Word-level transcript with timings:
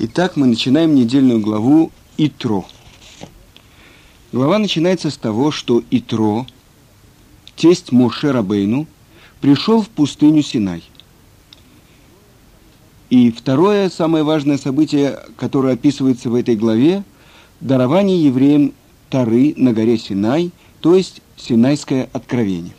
Итак, 0.00 0.34
мы 0.34 0.48
начинаем 0.48 0.96
недельную 0.96 1.38
главу 1.38 1.92
Итро. 2.16 2.64
Глава 4.32 4.58
начинается 4.58 5.08
с 5.08 5.16
того, 5.16 5.52
что 5.52 5.84
Итро, 5.88 6.46
тесть 7.54 7.92
Моше 7.92 8.32
Рабейну, 8.32 8.88
пришел 9.40 9.82
в 9.82 9.88
пустыню 9.88 10.42
Синай. 10.42 10.82
И 13.08 13.30
второе, 13.30 13.88
самое 13.88 14.24
важное 14.24 14.58
событие, 14.58 15.20
которое 15.36 15.74
описывается 15.74 16.28
в 16.28 16.34
этой 16.34 16.56
главе, 16.56 17.04
дарование 17.60 18.20
евреям 18.24 18.72
Тары 19.10 19.54
на 19.56 19.72
горе 19.72 19.96
Синай, 19.96 20.50
то 20.80 20.96
есть 20.96 21.22
Синайское 21.36 22.10
откровение. 22.12 22.74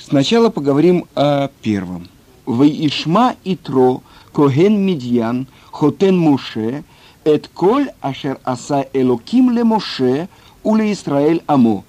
Сначала 0.00 0.48
поговорим 0.48 1.04
о 1.14 1.48
первом. 1.60 2.08
Ваишма 2.46 3.36
Итро, 3.44 4.02
Коген 4.38 4.86
Медьян, 4.86 5.48
Хотен 5.72 6.16
Моше, 6.16 6.84
Эт 7.24 7.48
Коль 7.48 7.88
Ашер 8.00 8.38
Аса 8.44 8.86
Элоким 8.92 9.50
Ле 9.50 9.64
Моше, 9.64 10.28
Уле 10.62 10.92
Исраэль 10.92 11.42
Амо, 11.48 11.82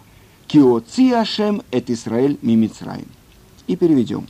Киоци 0.47 1.11
Ашем 1.11 1.61
Эт 1.69 1.91
Исраэль 1.91 2.39
Мимицраим. 2.41 3.05
И 3.67 3.75
переведем. 3.75 4.25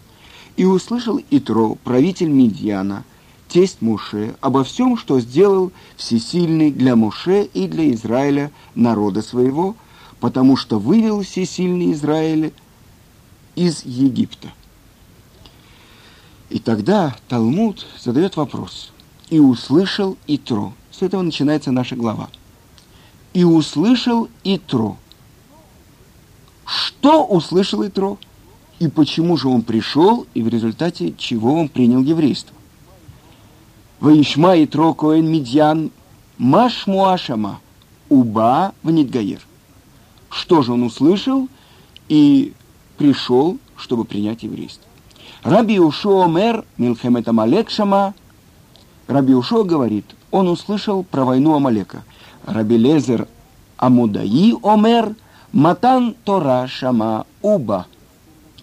И 0.58 0.66
услышал 0.66 1.22
Итро, 1.32 1.78
правитель 1.86 2.28
Медьяна, 2.28 3.06
тесть 3.48 3.82
Муше, 3.82 4.36
обо 4.42 4.66
всем, 4.66 4.98
что 4.98 5.22
сделал 5.22 5.72
всесильный 5.96 6.72
для 6.72 6.98
Муше 6.98 7.44
и 7.54 7.70
для 7.70 7.90
Израиля 7.94 8.52
народа 8.76 9.22
своего, 9.22 9.78
потому 10.20 10.58
что 10.58 10.78
вывел 10.78 11.24
всесильный 11.24 11.94
Израиль 11.94 12.52
из 13.56 13.86
Египта. 13.86 14.50
И 16.50 16.60
тогда 16.60 17.16
Талмуд 17.28 17.86
задает 18.00 18.36
вопрос– 18.36 18.92
и 19.30 19.40
услышал 19.40 20.18
Итро. 20.28 20.74
С 20.92 21.02
этого 21.02 21.22
начинается 21.22 21.72
наша 21.72 21.96
глава. 21.96 22.30
И 23.34 23.44
услышал 23.44 24.28
Итро. 24.44 24.98
Что 26.66 27.24
услышал 27.24 27.86
Итро? 27.88 28.18
И 28.80 28.88
почему 28.88 29.38
же 29.38 29.50
он 29.50 29.62
пришел, 29.62 30.26
и 30.34 30.42
в 30.42 30.48
результате 30.48 31.14
чего 31.18 31.54
он 31.54 31.70
принял 31.70 32.02
еврейство? 32.02 32.56
Ваишма 34.00 34.64
Итро 34.64 34.94
Коэн 34.94 35.30
Медьян 35.30 35.92
Маш 36.38 36.88
Муашама 36.88 37.60
Уба 38.08 38.74
в 38.82 38.90
Нидгаер. 38.90 39.42
Что 40.30 40.62
же 40.62 40.74
он 40.74 40.84
услышал 40.84 41.50
и 42.08 42.54
пришел, 42.98 43.58
чтобы 43.76 44.06
принять 44.06 44.44
еврейство? 44.44 44.89
Раби 45.44 45.80
Ушо 45.80 46.24
Омер 46.24 46.66
Милхемет 46.78 47.28
Амалек 47.28 47.70
Шама 47.70 48.14
Раби 49.08 49.34
Ушо 49.34 49.64
говорит, 49.64 50.06
он 50.32 50.50
услышал 50.50 51.04
про 51.04 51.26
войну 51.26 51.56
Амалека. 51.56 52.04
Раби 52.46 52.78
Лезер 52.78 53.28
Амудаи 53.78 54.54
Омер 54.62 55.16
Матан 55.52 56.16
Тора 56.26 56.68
Шама 56.68 57.26
Уба. 57.42 57.88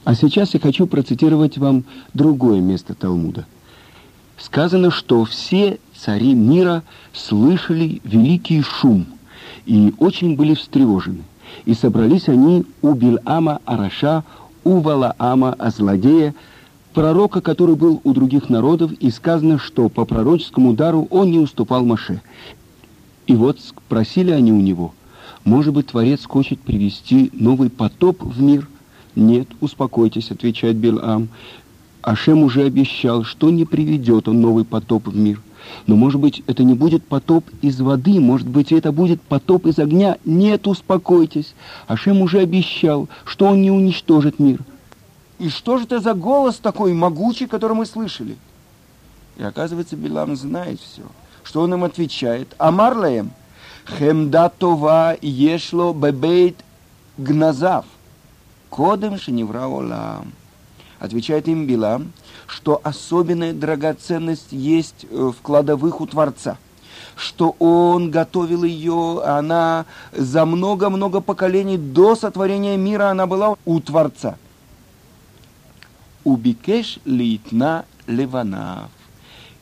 А 0.04 0.14
сейчас 0.14 0.54
я 0.54 0.60
хочу 0.60 0.86
процитировать 0.86 1.58
вам 1.58 1.84
другое 2.14 2.60
место 2.60 2.94
Талмуда. 2.94 3.46
Сказано, 4.38 4.90
что 4.90 5.24
все 5.24 5.80
цари 5.98 6.34
мира 6.34 6.82
слышали 7.12 8.00
великий 8.04 8.62
шум 8.62 9.06
и 9.64 9.94
очень 9.98 10.36
были 10.36 10.54
встревожены. 10.54 11.24
И 11.64 11.74
собрались 11.74 12.28
они 12.28 12.66
у 12.82 12.92
Бильама 12.92 13.60
Араша, 13.64 14.22
у 14.62 14.78
Валаама 14.78 15.54
Азладея, 15.54 16.34
пророка, 16.96 17.42
который 17.42 17.76
был 17.76 18.00
у 18.04 18.14
других 18.14 18.48
народов, 18.48 18.90
и 18.90 19.10
сказано, 19.10 19.58
что 19.58 19.90
по 19.90 20.06
пророческому 20.06 20.72
дару 20.72 21.06
он 21.10 21.30
не 21.30 21.38
уступал 21.38 21.84
Маше. 21.84 22.22
И 23.26 23.34
вот 23.34 23.60
спросили 23.60 24.30
они 24.30 24.50
у 24.50 24.62
него, 24.62 24.94
может 25.44 25.74
быть, 25.74 25.88
Творец 25.88 26.24
хочет 26.24 26.58
привести 26.58 27.30
новый 27.34 27.68
потоп 27.68 28.22
в 28.22 28.40
мир? 28.40 28.66
Нет, 29.14 29.46
успокойтесь, 29.60 30.30
отвечает 30.30 30.76
Билам. 30.76 31.28
Ашем 32.00 32.42
уже 32.42 32.62
обещал, 32.62 33.24
что 33.24 33.50
не 33.50 33.66
приведет 33.66 34.26
он 34.26 34.40
новый 34.40 34.64
потоп 34.64 35.08
в 35.08 35.16
мир. 35.16 35.42
Но, 35.86 35.96
может 35.96 36.18
быть, 36.18 36.42
это 36.46 36.64
не 36.64 36.72
будет 36.72 37.04
потоп 37.04 37.44
из 37.60 37.78
воды, 37.78 38.20
может 38.20 38.48
быть, 38.48 38.72
это 38.72 38.90
будет 38.90 39.20
потоп 39.20 39.66
из 39.66 39.78
огня. 39.78 40.16
Нет, 40.24 40.66
успокойтесь. 40.66 41.54
Ашем 41.88 42.22
уже 42.22 42.38
обещал, 42.38 43.10
что 43.26 43.48
он 43.48 43.60
не 43.60 43.70
уничтожит 43.70 44.38
мир– 44.38 44.60
и 45.38 45.50
что 45.50 45.76
же 45.76 45.84
это 45.84 46.00
за 46.00 46.14
голос 46.14 46.56
такой 46.56 46.92
могучий, 46.94 47.46
который 47.46 47.74
мы 47.74 47.84
слышали? 47.84 48.36
И 49.36 49.42
оказывается, 49.42 49.96
Билам 49.96 50.34
знает 50.34 50.80
все. 50.80 51.02
Что 51.42 51.60
он 51.62 51.74
им 51.74 51.84
отвечает? 51.84 52.54
Амарлаем. 52.58 53.30
Хемда 53.86 54.50
това 54.58 55.16
ешло 55.20 55.92
бебейт 55.92 56.56
гназав. 57.18 57.84
Кодем 58.70 59.18
шеневра 59.18 59.66
олам. 59.66 60.32
Отвечает 60.98 61.46
им 61.48 61.66
Билам, 61.66 62.12
что 62.46 62.80
особенная 62.82 63.52
драгоценность 63.52 64.52
есть 64.52 65.06
э, 65.10 65.32
в 65.36 65.42
кладовых 65.42 66.00
у 66.00 66.06
Творца 66.06 66.58
что 67.14 67.56
он 67.60 68.10
готовил 68.10 68.62
ее, 68.64 69.22
она 69.24 69.86
за 70.12 70.44
много-много 70.44 71.22
поколений 71.22 71.78
до 71.78 72.14
сотворения 72.14 72.76
мира 72.76 73.08
она 73.08 73.26
была 73.26 73.56
у 73.64 73.80
Творца– 73.80 74.36
убикеш 76.26 76.98
литна 77.06 77.84
леванав. 78.08 78.90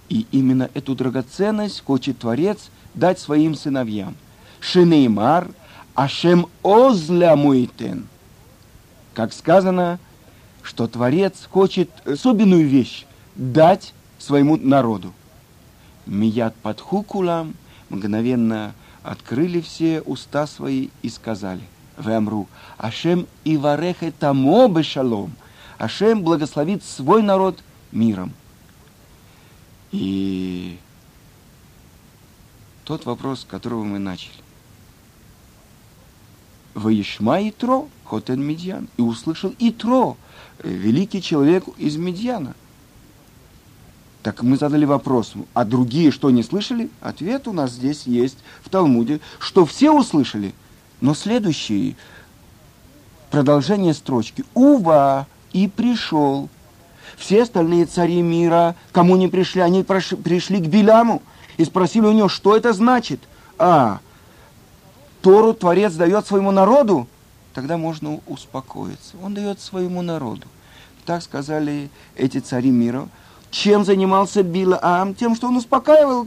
И 0.08 0.26
именно 0.32 0.70
эту 0.72 0.94
драгоценность 0.94 1.84
хочет 1.84 2.18
Творец 2.18 2.70
дать 2.94 3.18
своим 3.18 3.54
сыновьям. 3.54 4.16
Шинеймар, 4.60 5.48
Ашем 5.94 6.46
озля 6.62 7.36
муитен. 7.36 8.06
Как 9.12 9.32
сказано, 9.34 9.98
что 10.62 10.88
Творец 10.88 11.46
хочет 11.50 11.90
особенную 12.06 12.66
вещь 12.66 13.04
дать 13.36 13.92
своему 14.18 14.56
народу. 14.56 15.12
Мият 16.06 16.54
подхукулам 16.56 17.54
мгновенно 17.90 18.72
открыли 19.02 19.60
все 19.60 20.00
уста 20.00 20.46
свои 20.46 20.88
и 21.02 21.10
сказали, 21.10 21.62
Вемру, 21.98 22.48
Ашем 22.78 23.26
и 23.44 23.58
варехе 23.58 24.12
тамо 24.18 24.66
бешалом– 24.68 25.32
Ашем 25.78 26.22
благословит 26.22 26.84
свой 26.84 27.22
народ 27.22 27.62
миром. 27.92 28.32
И 29.92 30.78
тот 32.84 33.06
вопрос, 33.06 33.40
с 33.40 33.44
которого 33.44 33.84
мы 33.84 33.98
начали. 33.98 34.34
Ваишма 36.74 37.48
Итро, 37.48 37.88
Хотен 38.04 38.42
Медьян. 38.42 38.88
И 38.96 39.02
услышал 39.02 39.54
Итро, 39.58 40.16
великий 40.62 41.22
человек 41.22 41.64
из 41.78 41.96
Медьяна. 41.96 42.54
Так 44.22 44.42
мы 44.42 44.56
задали 44.56 44.86
вопрос, 44.86 45.34
а 45.52 45.64
другие 45.64 46.10
что, 46.10 46.30
не 46.30 46.42
слышали? 46.42 46.90
Ответ 47.00 47.46
у 47.46 47.52
нас 47.52 47.72
здесь 47.72 48.06
есть 48.06 48.38
в 48.62 48.70
Талмуде, 48.70 49.20
что 49.38 49.66
все 49.66 49.90
услышали. 49.90 50.54
Но 51.02 51.14
следующее, 51.14 51.94
продолжение 53.30 53.92
строчки. 53.92 54.44
Ува, 54.54 55.26
и 55.54 55.68
пришел. 55.68 56.50
Все 57.16 57.44
остальные 57.44 57.86
цари 57.86 58.20
мира, 58.20 58.74
кому 58.92 59.16
не 59.16 59.28
пришли, 59.28 59.62
они 59.62 59.84
пришли 59.84 60.58
к 60.58 60.66
Биляму 60.66 61.22
и 61.56 61.64
спросили 61.64 62.04
у 62.06 62.12
него, 62.12 62.28
что 62.28 62.56
это 62.56 62.72
значит. 62.72 63.20
А, 63.56 64.00
Тору 65.22 65.54
Творец 65.54 65.94
дает 65.94 66.26
своему 66.26 66.50
народу, 66.50 67.06
тогда 67.54 67.78
можно 67.78 68.20
успокоиться. 68.26 69.16
Он 69.22 69.32
дает 69.32 69.60
своему 69.60 70.02
народу. 70.02 70.46
Так 71.06 71.22
сказали 71.22 71.88
эти 72.16 72.38
цари 72.38 72.70
мира. 72.70 73.08
Чем 73.50 73.84
занимался 73.84 74.42
Билаам? 74.42 75.14
Тем, 75.14 75.36
что 75.36 75.46
он 75.46 75.56
успокаивал. 75.56 76.26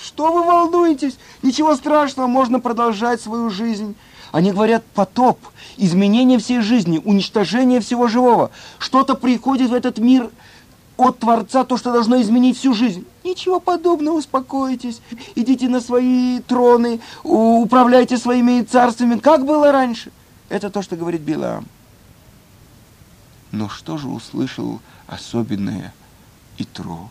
Что 0.00 0.32
вы 0.32 0.44
волнуетесь? 0.44 1.18
Ничего 1.42 1.74
страшного, 1.74 2.28
можно 2.28 2.60
продолжать 2.60 3.20
свою 3.20 3.50
жизнь. 3.50 3.96
Они 4.32 4.52
говорят 4.52 4.84
потоп, 4.94 5.38
изменение 5.76 6.38
всей 6.38 6.60
жизни, 6.60 7.00
уничтожение 7.04 7.80
всего 7.80 8.08
живого. 8.08 8.50
Что-то 8.78 9.14
приходит 9.14 9.70
в 9.70 9.74
этот 9.74 9.98
мир 9.98 10.30
от 10.96 11.20
Творца, 11.20 11.64
то, 11.64 11.76
что 11.76 11.92
должно 11.92 12.20
изменить 12.20 12.58
всю 12.58 12.74
жизнь. 12.74 13.06
Ничего 13.24 13.60
подобного, 13.60 14.16
успокойтесь, 14.16 15.00
идите 15.34 15.68
на 15.68 15.80
свои 15.80 16.40
троны, 16.40 17.00
управляйте 17.22 18.18
своими 18.18 18.62
царствами, 18.62 19.18
как 19.18 19.46
было 19.46 19.72
раньше. 19.72 20.10
Это 20.48 20.70
то, 20.70 20.82
что 20.82 20.96
говорит 20.96 21.22
Билам. 21.22 21.66
Но 23.50 23.68
что 23.68 23.96
же 23.96 24.08
услышал 24.08 24.80
особенное 25.06 25.94
Итро? 26.58 27.08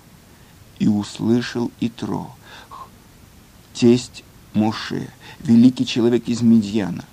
И 0.80 0.88
услышал 0.88 1.72
Итро, 1.80 2.30
тесть 3.74 4.24
Моше, 4.58 5.08
великий 5.40 5.86
человек 5.86 6.28
из 6.28 6.42
Медьяна. 6.42 7.06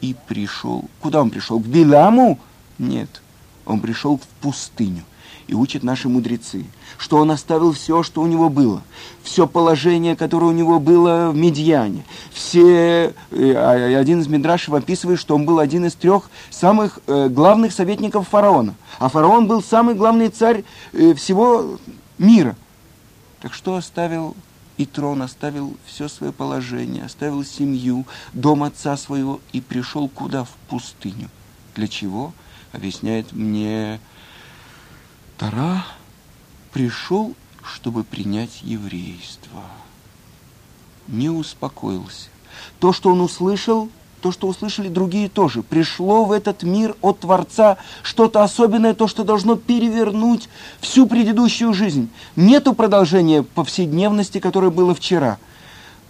И 0.00 0.14
пришел. 0.26 0.84
Куда 1.00 1.20
он 1.20 1.30
пришел? 1.30 1.60
К 1.60 1.66
Биламу? 1.66 2.38
Нет. 2.78 3.22
Он 3.64 3.80
пришел 3.80 4.18
в 4.18 4.26
пустыню. 4.42 5.04
И 5.48 5.54
учат 5.54 5.84
наши 5.84 6.08
мудрецы, 6.08 6.64
что 6.98 7.18
он 7.18 7.30
оставил 7.30 7.72
все, 7.72 8.02
что 8.02 8.20
у 8.20 8.26
него 8.26 8.48
было, 8.48 8.82
все 9.22 9.46
положение, 9.46 10.16
которое 10.16 10.46
у 10.46 10.52
него 10.52 10.80
было 10.80 11.30
в 11.30 11.36
Медьяне. 11.36 12.04
Все, 12.32 13.14
э, 13.30 13.52
а, 13.54 13.96
один 13.96 14.20
из 14.20 14.26
Мидрашев 14.26 14.74
описывает, 14.74 15.20
что 15.20 15.36
он 15.36 15.44
был 15.44 15.60
один 15.60 15.84
из 15.84 15.94
трех 15.94 16.30
самых 16.50 16.98
э, 17.06 17.28
главных 17.28 17.72
советников 17.72 18.26
фараона. 18.26 18.74
А 18.98 19.08
фараон 19.08 19.46
был 19.46 19.62
самый 19.62 19.94
главный 19.94 20.30
царь 20.30 20.64
э, 20.92 21.14
всего 21.14 21.78
мира. 22.18 22.56
Так 23.40 23.54
что 23.54 23.76
оставил 23.76 24.34
и 24.76 24.86
трон, 24.86 25.22
оставил 25.22 25.76
все 25.86 26.08
свое 26.08 26.32
положение, 26.32 27.04
оставил 27.04 27.44
семью, 27.44 28.06
дом 28.32 28.62
отца 28.62 28.96
своего 28.96 29.40
и 29.52 29.60
пришел 29.60 30.08
куда? 30.08 30.44
В 30.44 30.50
пустыню. 30.68 31.30
Для 31.74 31.88
чего? 31.88 32.32
Объясняет 32.72 33.32
мне 33.32 34.00
Тара 35.38 35.84
пришел, 36.72 37.34
чтобы 37.62 38.04
принять 38.04 38.62
еврейство. 38.62 39.62
Не 41.08 41.30
успокоился. 41.30 42.28
То, 42.80 42.92
что 42.92 43.10
он 43.10 43.20
услышал, 43.20 43.90
то, 44.20 44.32
что 44.32 44.48
услышали 44.48 44.88
другие 44.88 45.28
тоже. 45.28 45.62
Пришло 45.62 46.24
в 46.24 46.32
этот 46.32 46.62
мир 46.62 46.94
от 47.02 47.20
Творца 47.20 47.76
что-то 48.02 48.42
особенное, 48.42 48.94
то, 48.94 49.08
что 49.08 49.24
должно 49.24 49.56
перевернуть 49.56 50.48
всю 50.80 51.06
предыдущую 51.06 51.72
жизнь. 51.74 52.08
Нету 52.34 52.74
продолжения 52.74 53.42
повседневности, 53.42 54.40
которое 54.40 54.70
было 54.70 54.94
вчера. 54.94 55.38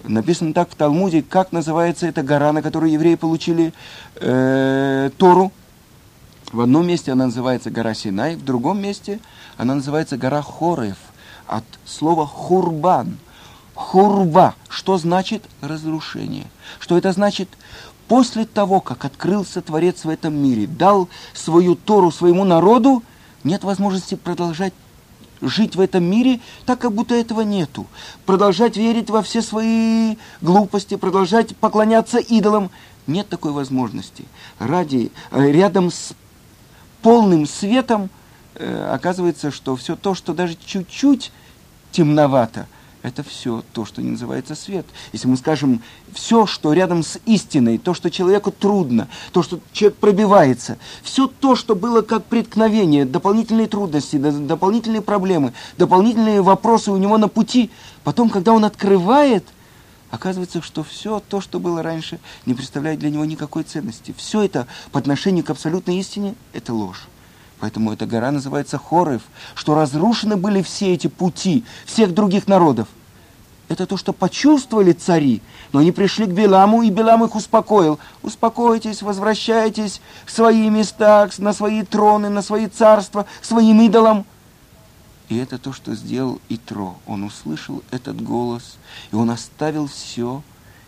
Написано 0.05 0.55
так 0.55 0.71
в 0.71 0.77
Талмуде, 0.77 1.23
как 1.23 1.53
называется 1.53 2.07
эта 2.07 2.23
гора, 2.23 2.53
на 2.53 2.63
которой 2.63 2.93
евреи 2.93 3.17
получили 3.17 3.73
э, 4.17 5.11
Тору. 5.17 5.53
В 6.53 6.61
одном 6.61 6.87
месте 6.87 7.13
она 7.13 7.27
называется 7.27 7.71
гора 7.71 7.93
Синай, 7.93 8.37
в 8.37 8.45
другом 8.45 8.81
месте 8.81 9.19
она 9.57 9.75
называется 9.75 10.17
гора 10.17 10.43
Хорев, 10.43 10.97
от 11.47 11.65
слова 11.85 12.27
хурбан. 12.27 13.19
Хурба, 13.77 14.55
что 14.71 14.97
значит 14.97 15.45
разрушение? 15.61 16.47
Что 16.81 16.97
это 16.97 17.13
значит? 17.13 17.49
После 18.09 18.47
того, 18.47 18.81
как 18.81 19.05
открылся 19.05 19.61
Творец 19.61 20.05
в 20.05 20.09
этом 20.09 20.35
мире, 20.35 20.67
дал 20.67 21.09
свою 21.35 21.75
Тору 21.75 22.11
своему 22.11 22.45
народу, 22.45 23.03
нет 23.45 23.65
возможности 23.65 24.15
продолжать 24.15 24.73
жить 25.43 25.77
в 25.77 25.81
этом 25.81 26.05
мире 26.05 26.41
так, 26.65 26.79
как 26.79 26.93
будто 26.93 27.15
этого 27.15 27.43
нету. 27.43 27.87
Продолжать 28.25 28.79
верить 28.79 29.11
во 29.11 29.23
все 29.23 29.43
свои 29.43 30.17
глупости, 30.41 30.97
продолжать 30.97 31.55
поклоняться 31.55 32.19
идолам. 32.19 32.71
Нет 33.07 33.29
такой 33.29 33.53
возможности. 33.53 34.25
Ради, 34.59 35.13
э, 35.31 35.53
рядом 35.53 35.91
с 35.91 36.15
полным 37.03 37.47
светом, 37.47 38.09
э, 38.55 38.91
оказывается, 38.91 39.51
что 39.51 39.77
все 39.77 39.97
то, 39.97 40.15
что 40.15 40.33
даже 40.33 40.57
чуть-чуть 40.65 41.31
темновато, 41.93 42.67
это 43.07 43.23
все 43.23 43.63
то, 43.73 43.85
что 43.85 44.03
не 44.03 44.11
называется 44.11 44.57
свет. 44.57 44.85
Если 45.13 45.29
мы 45.29 45.37
скажем 45.37 45.81
все, 46.13 46.45
что 46.45 46.73
рядом 46.73 47.05
с 47.05 47.21
истиной, 47.25 47.79
то, 47.79 47.95
что 47.95 48.11
человеку 48.11 48.51
трудно, 48.51 49.07
то, 49.33 49.45
что 49.45 49.61
человек 49.73 49.97
пробивается, 49.99 50.77
все 51.05 51.29
то, 51.29 51.55
что 51.55 51.77
было 51.77 52.03
как 52.03 52.25
преткновение, 52.25 53.05
дополнительные 53.05 53.69
трудности, 53.69 54.17
дополнительные 54.17 55.03
проблемы, 55.03 55.53
дополнительные 55.79 56.43
вопросы 56.43 56.91
у 56.91 56.97
него 56.97 57.17
на 57.17 57.29
пути, 57.29 57.71
потом, 58.03 58.29
когда 58.29 58.53
он 58.53 58.65
открывает, 58.65 59.45
оказывается, 60.11 60.61
что 60.61 60.83
все 60.83 61.23
то, 61.29 61.41
что 61.41 61.61
было 61.61 61.85
раньше, 61.85 62.19
не 62.45 62.55
представляет 62.55 62.99
для 62.99 63.11
него 63.11 63.25
никакой 63.25 63.63
ценности. 63.63 64.17
Все 64.17 64.43
это 64.43 64.67
по 64.91 64.99
отношению 64.99 65.45
к 65.45 65.51
абсолютной 65.51 65.99
истине– 65.99 66.35
это 66.53 66.75
ложь. 66.75 67.07
Поэтому 67.61 67.93
эта 67.93 68.07
гора 68.07 68.31
называется 68.31 68.79
Хорев, 68.79 69.23
что 69.55 69.75
разрушены 69.75 70.37
были 70.37 70.63
все 70.63 70.93
эти 70.93 71.07
пути 71.07 71.65
всех 71.87 72.13
других 72.13 72.49
народов. 72.49 72.89
Это 73.69 73.87
то, 73.87 73.97
что 73.97 74.13
почувствовали 74.13 74.93
цари, 74.93 75.43
но 75.73 75.81
они 75.81 75.91
пришли 75.91 76.27
к 76.27 76.31
Беламу, 76.31 76.83
и 76.83 76.91
Белам 76.91 77.25
их 77.25 77.35
успокоил. 77.35 77.99
Успокойтесь, 78.23 79.03
возвращайтесь 79.03 80.01
в 80.25 80.31
свои 80.31 80.69
места, 80.71 81.29
на 81.39 81.53
свои 81.53 81.83
троны, 81.83 82.29
на 82.29 82.43
свои 82.43 82.69
царства, 82.69 83.27
к 83.41 83.45
своим 83.45 83.81
идолам. 83.81 84.25
И 85.29 85.37
это 85.39 85.59
то, 85.59 85.73
что 85.73 85.97
сделал 85.97 86.41
Итро. 86.49 86.97
Он 87.07 87.25
услышал 87.25 87.83
этот 87.91 88.23
голос, 88.23 88.77
и 89.11 89.17
он 89.17 89.31
оставил 89.31 89.89
все, 89.89 90.43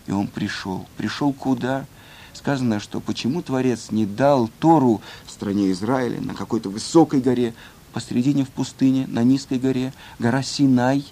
и 0.06 0.12
он 0.12 0.28
пришел. 0.28 0.86
Пришел 0.96 1.32
куда? 1.32 1.86
Сказано, 2.32 2.78
что 2.78 3.00
почему 3.00 3.42
Творец 3.42 3.90
не 3.90 4.06
дал 4.06 4.48
Тору 4.60 5.00
стране 5.38 5.70
Израиля 5.70 6.20
на 6.20 6.34
какой-то 6.34 6.68
высокой 6.68 7.20
горе, 7.20 7.54
посредине 7.92 8.44
в 8.44 8.48
пустыне, 8.48 9.06
на 9.06 9.22
низкой 9.22 9.60
горе, 9.60 9.92
гора 10.18 10.42
Синай. 10.42 11.04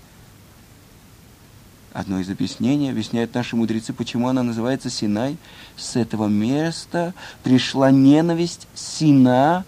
Одно 1.93 2.19
из 2.19 2.29
объяснений 2.29 2.91
объясняют 2.91 3.33
наши 3.35 3.55
мудрецы, 3.55 3.93
почему 3.93 4.27
она 4.27 4.43
называется 4.43 4.91
Синай. 4.91 5.37
С 5.77 5.95
этого 5.95 6.27
места 6.27 7.15
пришла 7.45 7.93
ненависть 7.93 8.67
Сина, 8.75 9.65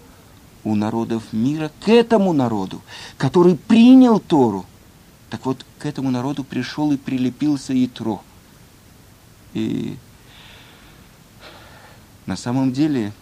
у 0.65 0.75
народов 0.75 1.23
мира 1.31 1.71
к 1.79 1.87
этому 1.87 2.33
народу, 2.33 2.81
который 3.17 3.55
принял 3.55 4.19
Тору. 4.19 4.65
Так 5.29 5.45
вот, 5.45 5.65
к 5.79 5.85
этому 5.85 6.11
народу 6.11 6.43
пришел 6.43 6.91
и 6.91 6.97
прилепился 6.97 7.73
Итро. 7.85 8.21
И 9.53 9.95
на 12.25 12.35
самом 12.35 12.73
деле, 12.73 13.13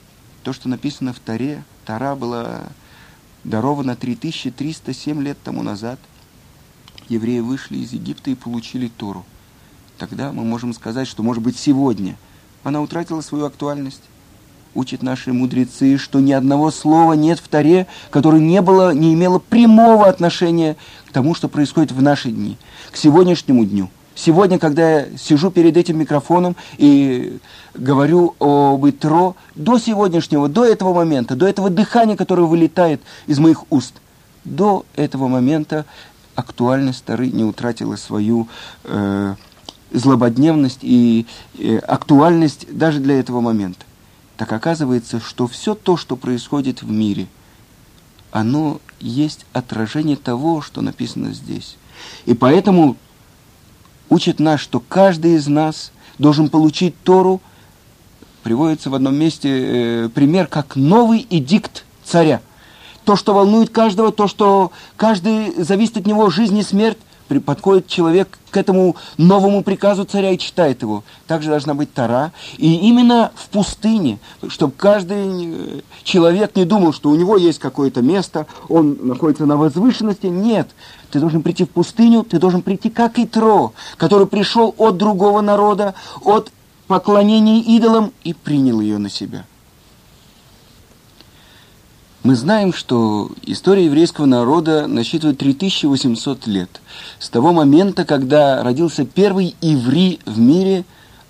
то, 0.47 0.53
что 0.53 0.69
написано 0.69 1.11
в 1.11 1.19
Таре, 1.19 1.61
Тара 1.83 2.15
была 2.15 2.61
дарована 3.43 3.97
3307 3.97 5.21
лет 5.21 5.37
тому 5.43 5.61
назад. 5.61 5.99
Евреи 7.09 7.41
вышли 7.41 7.79
из 7.79 7.91
Египта 7.91 8.29
и 8.29 8.35
получили 8.35 8.87
Тору. 8.87 9.25
Тогда 9.97 10.31
мы 10.31 10.45
можем 10.45 10.73
сказать, 10.73 11.05
что, 11.05 11.21
может 11.21 11.43
быть, 11.43 11.57
сегодня 11.57 12.15
она 12.63 12.81
утратила 12.81 13.19
свою 13.19 13.43
актуальность 13.43 14.03
учат 14.73 15.03
наши 15.03 15.33
мудрецы, 15.33 15.97
что 15.97 16.21
ни 16.21 16.31
одного 16.31 16.71
слова 16.71 17.11
нет 17.11 17.39
в 17.39 17.49
Таре, 17.49 17.85
которое 18.09 18.39
не, 18.39 18.61
было, 18.61 18.93
не 18.93 19.15
имело 19.15 19.39
прямого 19.39 20.07
отношения 20.07 20.77
к 21.09 21.11
тому, 21.11 21.35
что 21.35 21.49
происходит 21.49 21.91
в 21.91 22.01
наши 22.01 22.31
дни, 22.31 22.57
к 22.91 22.95
сегодняшнему 22.95 23.65
дню. 23.65 23.89
Сегодня, 24.17 24.57
когда 24.57 24.99
я 24.99 25.17
сижу 25.17 25.51
перед 25.51 25.77
этим 25.77 25.99
микрофоном 25.99 26.55
и 26.77 27.37
говорю 27.75 28.35
об 28.39 28.83
Итро, 28.89 29.35
до 29.53 29.77
сегодняшнего, 29.77 30.49
до 30.49 30.65
этого 30.65 30.93
момента, 30.93 31.35
до 31.35 31.47
этого 31.47 31.69
дыхания, 31.69 32.15
которое 32.15 32.43
вылетает 32.43 33.01
из 33.27 33.37
моих 33.37 33.71
уст, 33.71 33.93
до 34.43 34.85
этого 34.95 35.27
момента 35.27 35.85
актуальность 36.35 37.05
Тары 37.05 37.27
не 37.27 37.43
утратила 37.43 37.95
свою 37.95 38.47
э, 38.85 39.35
злободневность 39.91 40.79
и 40.81 41.27
э, 41.59 41.77
актуальность 41.77 42.67
даже 42.75 42.99
для 42.99 43.19
этого 43.19 43.41
момента 43.41 43.85
так 44.37 44.53
оказывается, 44.53 45.19
что 45.19 45.47
все 45.47 45.73
то, 45.73 45.97
что 45.97 46.15
происходит 46.15 46.83
в 46.83 46.91
мире, 46.91 47.27
оно 48.31 48.79
есть 48.99 49.45
отражение 49.51 50.15
того, 50.15 50.61
что 50.61 50.81
написано 50.81 51.33
здесь. 51.33 51.75
И 52.25 52.35
поэтому 52.35 52.95
учит 54.09 54.39
нас, 54.39 54.59
что 54.59 54.79
каждый 54.79 55.35
из 55.35 55.47
нас 55.47 55.91
должен 56.17 56.49
получить 56.49 56.95
Тору, 57.03 57.41
приводится 58.43 58.89
в 58.89 58.95
одном 58.95 59.15
месте 59.15 59.49
э, 59.49 60.09
пример, 60.09 60.47
как 60.47 60.75
новый 60.75 61.25
эдикт 61.29 61.85
царя. 62.03 62.41
То, 63.03 63.15
что 63.15 63.33
волнует 63.33 63.69
каждого, 63.69 64.11
то, 64.11 64.27
что 64.27 64.71
каждый 64.95 65.53
зависит 65.61 65.97
от 65.97 66.05
него 66.05 66.29
жизнь 66.29 66.57
и 66.57 66.63
смерть, 66.63 66.97
подходит 67.45 67.87
человек 67.87 68.39
к 68.49 68.57
этому 68.57 68.95
новому 69.17 69.63
приказу 69.63 70.05
царя 70.05 70.31
и 70.31 70.37
читает 70.37 70.81
его. 70.81 71.03
Также 71.27 71.49
должна 71.49 71.73
быть 71.73 71.93
Тара. 71.93 72.31
И 72.57 72.75
именно 72.75 73.31
в 73.35 73.49
пустыне, 73.49 74.19
чтобы 74.47 74.73
каждый 74.75 75.17
э, 75.17 75.81
человек 76.03 76.55
не 76.55 76.65
думал, 76.65 76.93
что 76.93 77.09
у 77.09 77.15
него 77.15 77.37
есть 77.37 77.59
какое-то 77.59 78.01
место, 78.01 78.47
он 78.69 78.97
находится 79.01 79.45
на 79.45 79.57
возвышенности. 79.57 80.27
Нет. 80.27 80.69
Ты 81.11 81.19
должен 81.19 81.41
прийти 81.41 81.65
в 81.65 81.69
пустыню, 81.69 82.23
ты 82.23 82.39
должен 82.39 82.61
прийти 82.61 82.89
как 82.89 83.19
Итро, 83.19 83.73
который 83.97 84.27
пришел 84.27 84.73
от 84.77 84.97
другого 84.97 85.41
народа, 85.41 85.93
от 86.21 86.51
поклонения 86.87 87.61
идолам 87.61 88.11
и 88.23 88.33
принял 88.33 88.79
ее 88.81 88.97
на 88.97 89.09
себя. 89.09 89.45
Мы 92.27 92.35
знаем, 92.35 92.73
что 92.73 93.31
история 93.43 93.85
еврейского 93.85 94.25
народа 94.25 94.85
насчитывает 94.85 95.37
3800 95.37 96.45
лет. 96.47 96.81
С 97.19 97.29
того 97.29 97.53
момента, 97.53 98.03
когда 98.03 98.61
родился 98.63 99.05
первый 99.05 99.55
иври 99.61 100.19
в 100.25 100.37
мире 100.37 100.83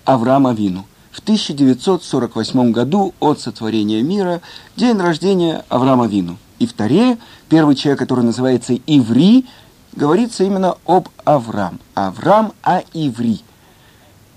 Авраам 0.04 0.48
Авину. 0.48 0.86
В 1.12 1.20
1948 1.20 2.72
году 2.72 3.14
от 3.20 3.38
сотворения 3.38 4.02
мира 4.02 4.40
день 4.74 4.96
рождения 4.98 5.64
Авраама 5.68 6.06
Авину. 6.06 6.36
И 6.58 6.66
в 6.66 6.72
Таре 6.72 7.16
первый 7.48 7.76
человек, 7.76 8.00
который 8.00 8.24
называется 8.24 8.74
Иври, 8.74 9.46
говорится 9.94 10.42
именно 10.42 10.78
об 10.84 11.10
Авраам. 11.24 11.78
Авраам 11.94 12.54
а 12.64 12.82
Иври. 12.92 13.44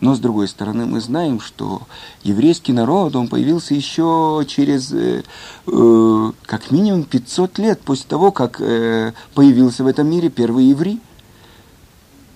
Но, 0.02 0.16
с 0.16 0.20
другой 0.20 0.48
стороны, 0.48 0.88
мы 0.88 1.00
знаем, 1.00 1.40
что 1.40 1.84
еврейский 2.24 2.74
народ, 2.74 3.16
он 3.16 3.28
появился 3.28 3.76
еще 3.76 4.44
через 4.48 4.92
э, 4.92 5.24
э, 5.68 6.32
как 6.44 6.72
минимум 6.72 7.04
500 7.04 7.60
лет 7.60 7.82
после 7.82 8.06
того, 8.10 8.32
как 8.32 8.60
э, 8.60 9.14
появился 9.36 9.84
в 9.84 9.88
этом 9.88 10.10
мире 10.10 10.30
первый 10.30 10.66
еврей. 10.66 11.00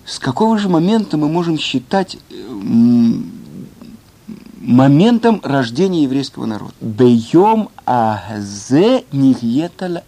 С 0.04 0.20
какого 0.20 0.58
же 0.58 0.68
момента 0.68 1.16
мы 1.16 1.28
можем 1.28 1.58
считать 1.58 2.18
э, 2.30 2.34
моментом 4.60 5.40
рождения 5.42 6.04
еврейского 6.04 6.46
народа? 6.46 6.72
Бейом 6.80 7.70
азе 7.84 9.04
нихьеталь. 9.10 10.02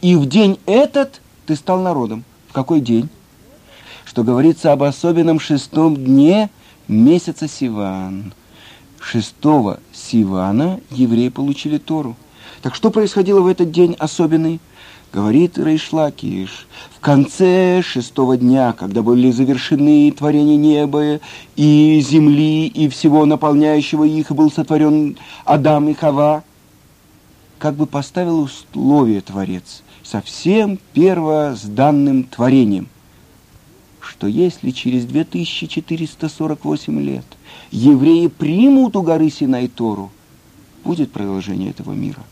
И 0.00 0.16
в 0.16 0.26
день 0.26 0.58
этот 0.66 1.20
ты 1.46 1.54
стал 1.54 1.80
народом. 1.80 2.24
В 2.48 2.52
какой 2.52 2.80
день? 2.80 3.08
Что 4.04 4.24
говорится 4.24 4.72
об 4.72 4.82
особенном 4.82 5.38
шестом 5.38 5.94
дне– 5.94 6.50
месяца 6.92 7.48
Сиван. 7.48 8.32
Шестого 9.00 9.80
Сивана 9.92 10.80
евреи 10.90 11.28
получили 11.28 11.78
Тору. 11.78 12.16
Так 12.62 12.74
что 12.74 12.90
происходило 12.90 13.40
в 13.40 13.48
этот 13.48 13.72
день 13.72 13.96
особенный? 13.98 14.60
Говорит 15.12 15.58
Рейшлакиш, 15.58 16.66
в 16.96 17.00
конце 17.00 17.82
шестого 17.82 18.38
дня, 18.38 18.72
когда 18.72 19.02
были 19.02 19.30
завершены 19.30 20.10
творения 20.12 20.56
неба 20.56 21.20
и 21.54 22.02
земли, 22.08 22.66
и 22.68 22.88
всего 22.88 23.26
наполняющего 23.26 24.04
их, 24.04 24.30
был 24.30 24.50
сотворен 24.50 25.18
Адам 25.44 25.88
и 25.90 25.94
Хава, 25.94 26.44
как 27.58 27.74
бы 27.74 27.86
поставил 27.86 28.40
условие 28.40 29.20
Творец 29.20 29.82
со 30.02 30.22
всем 30.22 30.78
первозданным 30.94 32.24
творением– 32.24 32.88
что 34.12 34.26
если 34.26 34.70
через 34.72 35.06
2448 35.06 37.00
лет 37.00 37.24
евреи 37.70 38.26
примут 38.26 38.94
у 38.94 39.02
горы 39.02 39.30
Синай 39.30 39.68
Тору, 39.68 40.10
будет 40.84 41.12
продолжение 41.12 41.70
этого 41.70 41.92
мира. 41.92 42.22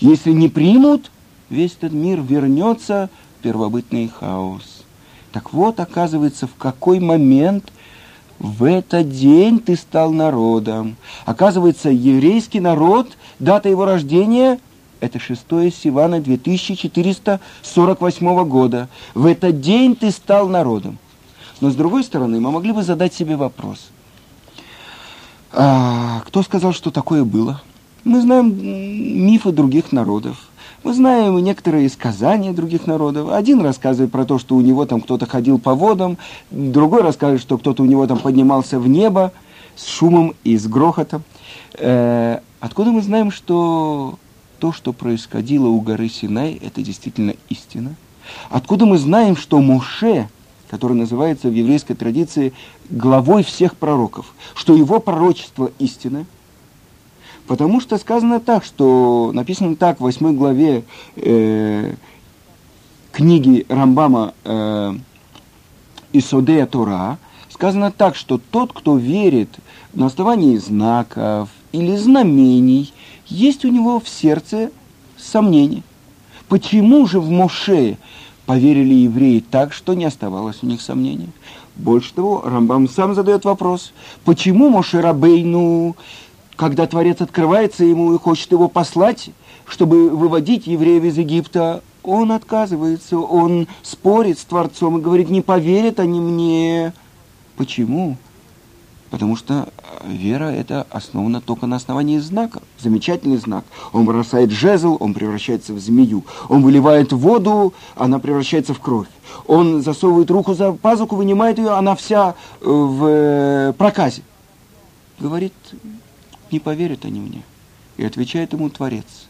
Если 0.00 0.32
не 0.32 0.50
примут, 0.50 1.10
весь 1.48 1.72
этот 1.72 1.92
мир 1.92 2.20
вернется 2.20 3.08
в 3.38 3.42
первобытный 3.42 4.08
хаос. 4.08 4.84
Так 5.32 5.54
вот, 5.54 5.80
оказывается, 5.80 6.46
в 6.46 6.54
какой 6.56 7.00
момент 7.00 7.72
в 8.38 8.64
этот 8.64 9.10
день 9.10 9.60
ты 9.60 9.76
стал 9.76 10.12
народом. 10.12 10.96
Оказывается, 11.24 11.88
еврейский 11.88 12.60
народ, 12.60 13.16
дата 13.38 13.70
его 13.70 13.86
рождения– 13.86 14.60
это 15.00 15.18
6 15.18 15.40
Сивана 15.74 16.20
2448 16.20 18.44
года. 18.44 18.90
В 19.14 19.24
этот 19.24 19.62
день 19.62 19.96
ты 19.96 20.10
стал 20.10 20.50
народом. 20.50 20.98
Но 21.60 21.70
с 21.70 21.74
другой 21.74 22.04
стороны, 22.04 22.40
мы 22.40 22.50
могли 22.50 22.72
бы 22.72 22.82
задать 22.82 23.14
себе 23.14 23.36
вопрос. 23.36 23.90
А, 25.52 26.22
кто 26.26 26.42
сказал, 26.42 26.72
что 26.72 26.90
такое 26.90 27.24
было? 27.24 27.62
Мы 28.04 28.20
знаем 28.22 28.56
мифы 29.26 29.52
других 29.52 29.92
народов. 29.92 30.48
Мы 30.82 30.94
знаем 30.94 31.36
некоторые 31.38 31.90
сказания 31.90 32.52
других 32.52 32.86
народов. 32.86 33.30
Один 33.32 33.60
рассказывает 33.60 34.10
про 34.10 34.24
то, 34.24 34.38
что 34.38 34.56
у 34.56 34.62
него 34.62 34.86
там 34.86 35.02
кто-то 35.02 35.26
ходил 35.26 35.58
по 35.58 35.74
водам, 35.74 36.16
другой 36.50 37.02
рассказывает, 37.02 37.42
что 37.42 37.58
кто-то 37.58 37.82
у 37.82 37.86
него 37.86 38.06
там 38.06 38.18
поднимался 38.18 38.80
в 38.80 38.88
небо 38.88 39.32
с 39.76 39.86
шумом 39.86 40.34
и 40.44 40.56
с 40.56 40.66
грохотом. 40.66 41.22
Э, 41.78 42.38
откуда 42.60 42.92
мы 42.92 43.02
знаем, 43.02 43.30
что 43.30 44.18
то, 44.58 44.72
что 44.72 44.94
происходило 44.94 45.68
у 45.68 45.80
горы 45.82 46.08
Синай, 46.08 46.58
это 46.62 46.80
действительно 46.80 47.34
истина? 47.50 47.94
Откуда 48.48 48.86
мы 48.86 48.96
знаем, 48.96 49.36
что 49.36 49.60
Муше 49.60 50.28
который 50.70 50.92
называется 50.92 51.48
в 51.48 51.52
еврейской 51.52 51.94
традиции 51.94 52.52
главой 52.90 53.42
всех 53.42 53.76
пророков, 53.76 54.32
что 54.54 54.76
его 54.76 55.00
пророчество 55.00 55.72
истина, 55.80 56.26
потому 57.48 57.80
что 57.80 57.98
сказано 57.98 58.38
так, 58.38 58.64
что 58.64 59.32
написано 59.34 59.74
так 59.74 59.98
в 59.98 60.04
восьмой 60.04 60.32
главе 60.32 60.84
э, 61.16 61.94
книги 63.10 63.66
Рамбама 63.68 64.32
э, 64.44 64.94
Исодея 66.12 66.66
Тора, 66.66 67.18
сказано 67.48 67.90
так, 67.90 68.14
что 68.14 68.38
тот, 68.38 68.72
кто 68.72 68.96
верит 68.96 69.50
на 69.92 70.06
основании 70.06 70.56
знаков 70.56 71.48
или 71.72 71.96
знамений, 71.96 72.92
есть 73.26 73.64
у 73.64 73.68
него 73.68 73.98
в 73.98 74.08
сердце 74.08 74.70
сомнение. 75.18 75.82
Почему 76.48 77.08
же 77.08 77.18
в 77.18 77.28
Моше 77.28 77.96
поверили 78.50 78.94
евреи 78.94 79.44
так, 79.48 79.72
что 79.72 79.94
не 79.94 80.04
оставалось 80.04 80.64
у 80.64 80.66
них 80.66 80.80
сомнений. 80.80 81.28
Больше 81.76 82.12
того, 82.12 82.42
Рамбам 82.44 82.88
сам 82.88 83.14
задает 83.14 83.44
вопрос, 83.44 83.92
почему 84.24 84.70
Моше 84.70 85.00
Рабейну, 85.00 85.94
когда 86.56 86.88
Творец 86.88 87.20
открывается 87.20 87.84
ему 87.84 88.12
и 88.12 88.18
хочет 88.18 88.50
его 88.50 88.66
послать, 88.66 89.30
чтобы 89.66 90.10
выводить 90.10 90.66
евреев 90.66 91.04
из 91.04 91.16
Египта, 91.16 91.84
он 92.02 92.32
отказывается, 92.32 93.18
он 93.18 93.68
спорит 93.82 94.36
с 94.40 94.44
Творцом 94.44 94.98
и 94.98 95.00
говорит, 95.00 95.30
не 95.30 95.42
поверят 95.42 96.00
они 96.00 96.18
мне. 96.18 96.92
Почему? 97.56 98.16
Потому 99.10 99.34
что 99.34 99.68
э, 100.02 100.12
вера 100.12 100.44
это 100.44 100.86
основана 100.90 101.40
только 101.40 101.66
на 101.66 101.76
основании 101.76 102.18
знака. 102.18 102.62
Замечательный 102.78 103.38
знак. 103.38 103.64
Он 103.92 104.04
бросает 104.04 104.52
жезл, 104.52 104.96
он 105.00 105.14
превращается 105.14 105.74
в 105.74 105.80
змею. 105.80 106.24
Он 106.48 106.62
выливает 106.62 107.12
воду, 107.12 107.74
она 107.96 108.20
превращается 108.20 108.72
в 108.72 108.78
кровь. 108.80 109.08
Он 109.46 109.82
засовывает 109.82 110.30
руку 110.30 110.54
за 110.54 110.72
пазуху, 110.72 111.16
вынимает 111.16 111.58
ее, 111.58 111.70
она 111.70 111.96
вся 111.96 112.34
э, 112.60 112.64
в 112.64 113.04
э, 113.06 113.72
проказе. 113.76 114.22
Говорит, 115.18 115.54
не 116.52 116.60
поверят 116.60 117.04
они 117.04 117.20
мне. 117.20 117.42
И 117.96 118.04
отвечает 118.04 118.52
ему 118.52 118.70
Творец. 118.70 119.26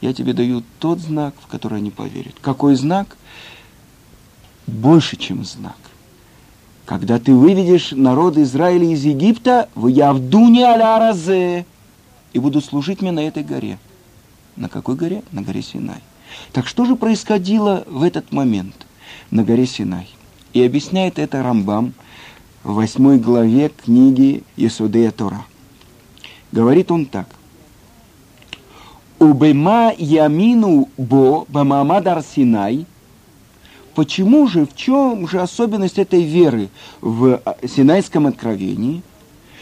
Я 0.00 0.12
тебе 0.12 0.32
даю 0.32 0.64
тот 0.80 0.98
знак, 0.98 1.34
в 1.40 1.46
который 1.46 1.78
они 1.78 1.92
поверят. 1.92 2.34
Какой 2.40 2.74
знак? 2.74 3.16
Больше, 4.66 5.16
чем 5.16 5.44
знак 5.44 5.76
когда 6.92 7.18
ты 7.18 7.34
выведешь 7.34 7.92
народ 7.92 8.36
Израиля 8.36 8.84
из 8.84 9.02
Египта, 9.06 9.70
в 9.74 9.86
Явдуне 9.86 10.66
аля 10.66 11.64
и 12.34 12.38
буду 12.38 12.60
служить 12.60 13.00
мне 13.00 13.12
на 13.12 13.20
этой 13.20 13.42
горе. 13.42 13.78
На 14.56 14.68
какой 14.68 14.94
горе? 14.94 15.22
На 15.32 15.40
горе 15.40 15.62
Синай. 15.62 16.02
Так 16.52 16.66
что 16.66 16.84
же 16.84 16.94
происходило 16.94 17.82
в 17.86 18.02
этот 18.02 18.30
момент 18.30 18.74
на 19.30 19.42
горе 19.42 19.64
Синай? 19.64 20.06
И 20.52 20.62
объясняет 20.62 21.18
это 21.18 21.42
Рамбам 21.42 21.94
в 22.62 22.74
восьмой 22.74 23.16
главе 23.18 23.70
книги 23.70 24.42
Исудея 24.58 25.12
Тора. 25.12 25.46
Говорит 26.52 26.90
он 26.90 27.06
так. 27.06 27.26
Убема 29.18 29.94
ямину 29.96 30.90
бо 30.98 31.46
бамамадар 31.48 32.22
Синай– 32.22 32.84
Почему 33.94 34.46
же, 34.46 34.66
в 34.66 34.74
чем 34.74 35.28
же 35.28 35.40
особенность 35.40 35.98
этой 35.98 36.22
веры 36.22 36.70
в 37.00 37.40
а, 37.44 37.56
Синайском 37.66 38.26
откровении? 38.26 39.02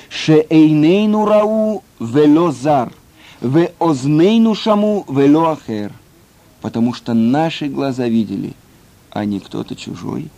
Шеэйнейну 0.09 1.25
рау 1.25 1.83
велозар, 1.99 2.93
ве 3.41 3.73
ознейну 3.81 4.55
шаму 4.55 5.05
вело 5.09 5.51
ахер. 5.51 5.93
Потому 6.61 6.95
что 6.95 7.15
наши 7.15 7.67
глаза 7.67 8.07
видели, 8.07 8.55
а 9.11 9.25
не 9.25 9.41
кто-то 9.41 9.75
чужой. 9.75 10.29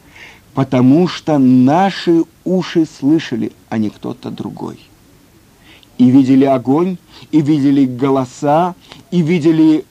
Потому 0.54 1.08
что 1.08 1.38
наши 1.38 2.24
уши 2.44 2.86
слышали, 2.86 3.52
а 3.68 3.78
не 3.78 3.90
кто-то 3.90 4.30
другой. 4.30 4.78
И 5.98 6.10
видели 6.10 6.44
огонь, 6.44 6.96
и 7.30 7.40
видели 7.40 7.84
голоса, 7.84 8.74
и 9.10 9.20
видели 9.20 9.84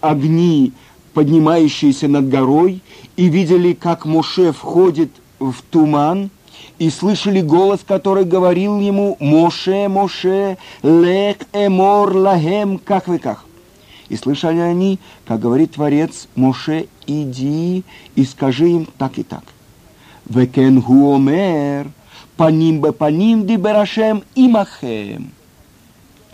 огни, 0.00 0.72
поднимающиеся 1.14 2.08
над 2.08 2.28
горой, 2.28 2.82
и 3.16 3.28
видели, 3.28 3.72
как 3.72 4.04
Моше 4.04 4.52
входит 4.52 5.10
в 5.38 5.56
туман, 5.70 6.30
и 6.78 6.90
слышали 6.90 7.40
голос, 7.40 7.80
который 7.86 8.24
говорил 8.24 8.78
ему 8.80 9.16
«Моше, 9.20 9.88
Моше, 9.88 10.56
лек 10.82 11.46
эмор 11.52 12.16
лахем, 12.16 12.78
как». 12.78 13.44
И 14.08 14.16
слышали 14.16 14.58
они, 14.58 14.98
как 15.26 15.40
говорит 15.40 15.74
Творец, 15.74 16.26
«Моше, 16.34 16.86
иди 17.06 17.84
и 18.14 18.24
скажи 18.24 18.70
им 18.70 18.88
так 18.98 19.18
и 19.18 19.22
так». 19.22 19.44
«Векен 20.28 20.80
гуомер, 20.80 21.90
паним 22.36 22.80
бе 22.80 22.92
паним 22.92 23.46
диберашем 23.46 24.22
имахем». 24.34 25.32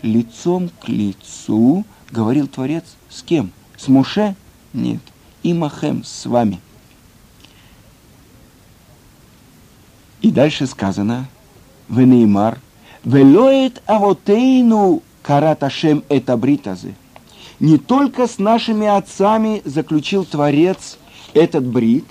Лицом 0.01 0.69
к 0.81 0.87
лицу 0.87 1.83
говорил 2.11 2.47
Творец 2.47 2.85
с 3.09 3.23
кем? 3.23 3.51
С 3.77 3.87
Моше? 3.87 4.35
Нет. 4.77 5.01
Имахем, 5.41 6.03
с 6.03 6.27
вами. 6.27 6.59
И 10.21 10.29
дальше 10.29 10.67
сказано, 10.67 11.27
Венеймар, 11.89 12.59
Велоет 13.03 13.81
авотейну 13.87 15.01
караташем 15.23 16.03
это 16.09 16.37
бритазы. 16.37 16.93
Не 17.59 17.79
только 17.79 18.27
с 18.27 18.37
нашими 18.37 18.85
отцами 18.85 19.63
заключил 19.65 20.25
Творец 20.25 20.99
этот 21.33 21.65
брит, 21.65 22.05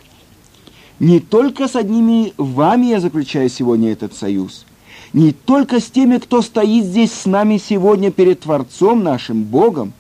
не 0.99 1.21
только 1.21 1.69
с 1.69 1.77
одними 1.77 2.33
вами 2.37 2.87
я 2.87 3.01
заключаю 3.01 3.49
сегодня 3.49 3.93
этот 3.93 4.15
союз. 4.15 4.67
не 5.13 5.33
только 5.33 5.79
с 5.79 5.89
теми, 5.89 6.19
кто 6.19 6.43
стоит 6.43 6.85
здесь 6.85 7.13
с 7.13 7.27
нами 7.27 7.59
сегодня 7.59 8.11
перед 8.11 8.41
Творцом 8.41 9.05
нашим 9.05 9.45
Богом, 9.45 9.93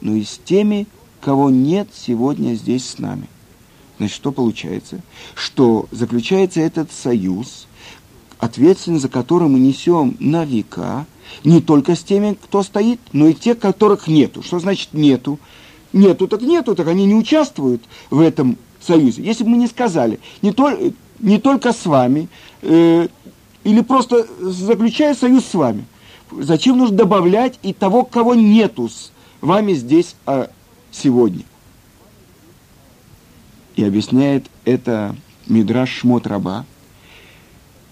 но 0.00 0.14
и 0.14 0.24
с 0.24 0.38
теми, 0.38 0.86
кого 1.24 1.48
нет 1.48 1.88
сегодня 1.94 2.54
здесь 2.54 2.86
с 2.86 2.98
нами. 2.98 3.28
Значит, 3.96 4.14
что 4.14 4.30
получается? 4.30 5.00
Что 5.34 5.86
заключается 5.90 6.60
этот 6.60 6.92
союз, 6.92 7.66
ответственность 8.38 9.02
за 9.02 9.08
который 9.08 9.48
мы 9.48 9.58
несем 9.58 10.16
на 10.20 10.44
века, 10.44 11.06
не 11.42 11.62
только 11.62 11.94
с 11.94 12.02
теми, 12.04 12.36
кто 12.40 12.62
стоит, 12.62 13.00
но 13.12 13.28
и 13.28 13.34
те, 13.34 13.54
которых 13.54 14.06
нету. 14.06 14.42
Что 14.42 14.58
значит 14.58 14.92
нету? 14.92 15.38
Нету, 15.94 16.28
так 16.28 16.42
нету, 16.42 16.74
так 16.74 16.88
они 16.88 17.06
не 17.06 17.14
участвуют 17.14 17.82
в 18.10 18.20
этом 18.20 18.58
союзе. 18.80 19.22
Если 19.22 19.44
бы 19.44 19.50
мы 19.50 19.56
не 19.56 19.66
сказали, 19.66 20.20
не, 20.42 20.52
то, 20.52 20.76
не 21.20 21.38
только 21.38 21.72
с 21.72 21.86
вами, 21.86 22.28
э, 22.60 23.08
или 23.62 23.80
просто 23.80 24.26
заключая 24.40 25.14
союз 25.14 25.46
с 25.46 25.54
вами, 25.54 25.86
зачем 26.30 26.76
нужно 26.76 26.98
добавлять 26.98 27.58
и 27.62 27.72
того, 27.72 28.04
кого 28.04 28.34
нету 28.34 28.90
с 28.90 29.10
вами 29.40 29.72
здесь 29.72 30.16
а, 30.26 30.50
сегодня? 30.94 31.44
И 33.76 33.84
объясняет 33.84 34.46
это 34.64 35.16
Мидраш 35.46 35.90
Шмот 35.90 36.26
Раба. 36.26 36.64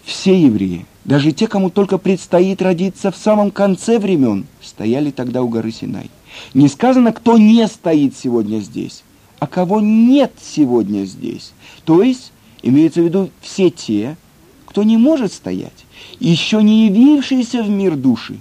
Все 0.04 0.40
евреи, 0.40 0.86
даже 1.04 1.32
те, 1.32 1.46
кому 1.46 1.70
только 1.70 1.98
предстоит 1.98 2.62
родиться 2.62 3.10
в 3.10 3.16
самом 3.16 3.50
конце 3.50 3.98
времен, 3.98 4.46
стояли 4.60 5.10
тогда 5.10 5.42
у 5.42 5.48
горы 5.48 5.70
Синай. 5.70 6.10
Не 6.54 6.68
сказано, 6.68 7.12
кто 7.12 7.38
не 7.38 7.66
стоит 7.68 8.16
сегодня 8.16 8.58
здесь, 8.60 9.02
а 9.38 9.46
кого 9.46 9.80
нет 9.80 10.32
сегодня 10.40 11.04
здесь. 11.04 11.52
То 11.84 12.02
есть, 12.02 12.32
имеется 12.62 13.00
в 13.00 13.04
виду 13.04 13.30
все 13.40 13.70
те, 13.70 14.16
кто 14.66 14.82
не 14.82 14.96
может 14.96 15.32
стоять, 15.32 15.84
еще 16.18 16.62
не 16.62 16.86
явившиеся 16.86 17.62
в 17.62 17.68
мир 17.68 17.96
души, 17.96 18.38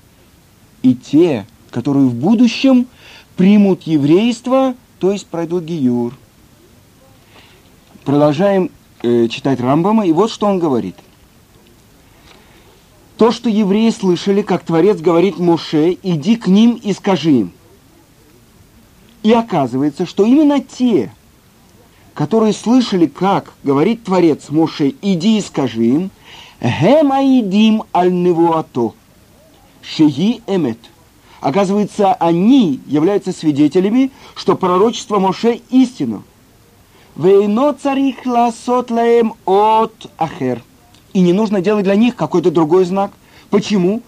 и 0.81 0.95
те, 0.95 1.45
которые 1.69 2.05
в 2.05 2.15
будущем 2.15 2.87
примут 3.35 3.83
еврейство, 3.83 4.75
то 4.99 5.11
есть 5.11 5.27
пройдут 5.27 5.63
Гиюр. 5.63 6.13
Продолжаем 8.03 8.71
э, 9.03 9.27
читать 9.27 9.59
Рамбама, 9.59 10.05
и 10.05 10.11
вот 10.11 10.31
что 10.31 10.47
он 10.47 10.59
говорит. 10.59 10.95
То, 13.17 13.31
что 13.31 13.49
евреи 13.49 13.91
слышали, 13.91 14.41
как 14.41 14.63
Творец 14.63 14.99
говорит 14.99 15.37
Моше, 15.37 15.97
иди 16.01 16.35
к 16.35 16.47
ним 16.47 16.73
и 16.73 16.93
скажи 16.93 17.31
им– 17.31 17.53
и 19.23 19.31
оказывается, 19.33 20.05
что 20.05 20.25
именно 20.25 20.61
те, 20.61 21.11
которые 22.13 22.53
слышали, 22.53 23.05
как 23.05 23.53
говорит 23.63 24.03
Творец 24.03 24.49
Моше, 24.49 24.93
иди 25.01 25.37
и 25.37 25.41
скажи 25.41 25.85
им, 25.85 26.11
«Гем 26.59 27.11
аидим 27.11 27.83
аль 27.93 28.13
невуато, 28.13 28.93
шеги 29.81 30.41
эмет». 30.47 30.79
Оказывается, 31.41 32.13
они 32.13 32.79
являются 32.85 33.31
свидетелями, 33.31 34.11
что 34.35 34.55
пророчество 34.55 35.19
Моше 35.19 35.59
истину. 35.69 36.23
«Вейно 37.15 37.73
царих 37.73 38.25
ласот 38.25 38.89
лаем 38.89 39.33
от 39.45 39.93
ахер». 40.17 40.63
И 41.13 41.19
не 41.19 41.33
нужно 41.33 41.59
делать 41.59 41.83
для 41.83 41.95
них 41.95 42.15
какой-то 42.15 42.51
другой 42.51 42.85
знак. 42.85 43.11
Почему? 43.49 44.01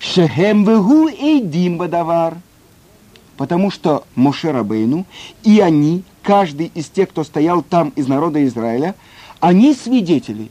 «Шехем 0.00 0.64
вегу 0.64 1.08
эйдим 1.08 1.78
бадавар» 1.78 2.38
потому 3.38 3.70
что 3.70 4.04
Моше 4.16 4.50
Рабейну 4.50 5.06
и 5.44 5.60
они, 5.60 6.02
каждый 6.22 6.72
из 6.74 6.86
тех, 6.88 7.08
кто 7.08 7.22
стоял 7.24 7.62
там 7.62 7.90
из 7.90 8.08
народа 8.08 8.44
Израиля, 8.44 8.96
они 9.40 9.74
свидетели. 9.74 10.50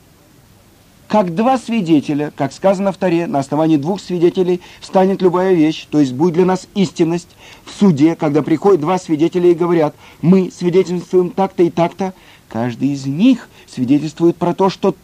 Как 1.08 1.34
два 1.34 1.58
свидетеля, 1.58 2.34
как 2.36 2.52
сказано 2.52 2.92
в 2.92 2.98
Таре, 2.98 3.28
на 3.28 3.40
основании 3.40 3.78
двух 3.78 4.02
свидетелей 4.02 4.60
встанет 4.82 5.22
любая 5.22 5.54
вещь, 5.54 5.88
то 5.90 6.00
есть 6.00 6.14
будет 6.14 6.34
для 6.34 6.46
нас 6.46 6.68
истинность 6.76 7.30
в 7.64 7.72
суде, 7.72 8.16
когда 8.16 8.42
приходят 8.42 8.82
два 8.82 8.98
свидетеля 8.98 9.52
и 9.52 9.56
говорят, 9.56 9.96
мы 10.22 10.52
свидетельствуем 10.52 11.30
так-то 11.30 11.64
и 11.64 11.70
так-то, 11.70 12.14
каждый 12.50 12.90
из 12.90 13.06
них 13.06 13.48
свидетельствует 13.68 14.36
про 14.36 14.54
то, 14.54 14.70
что 14.70 14.96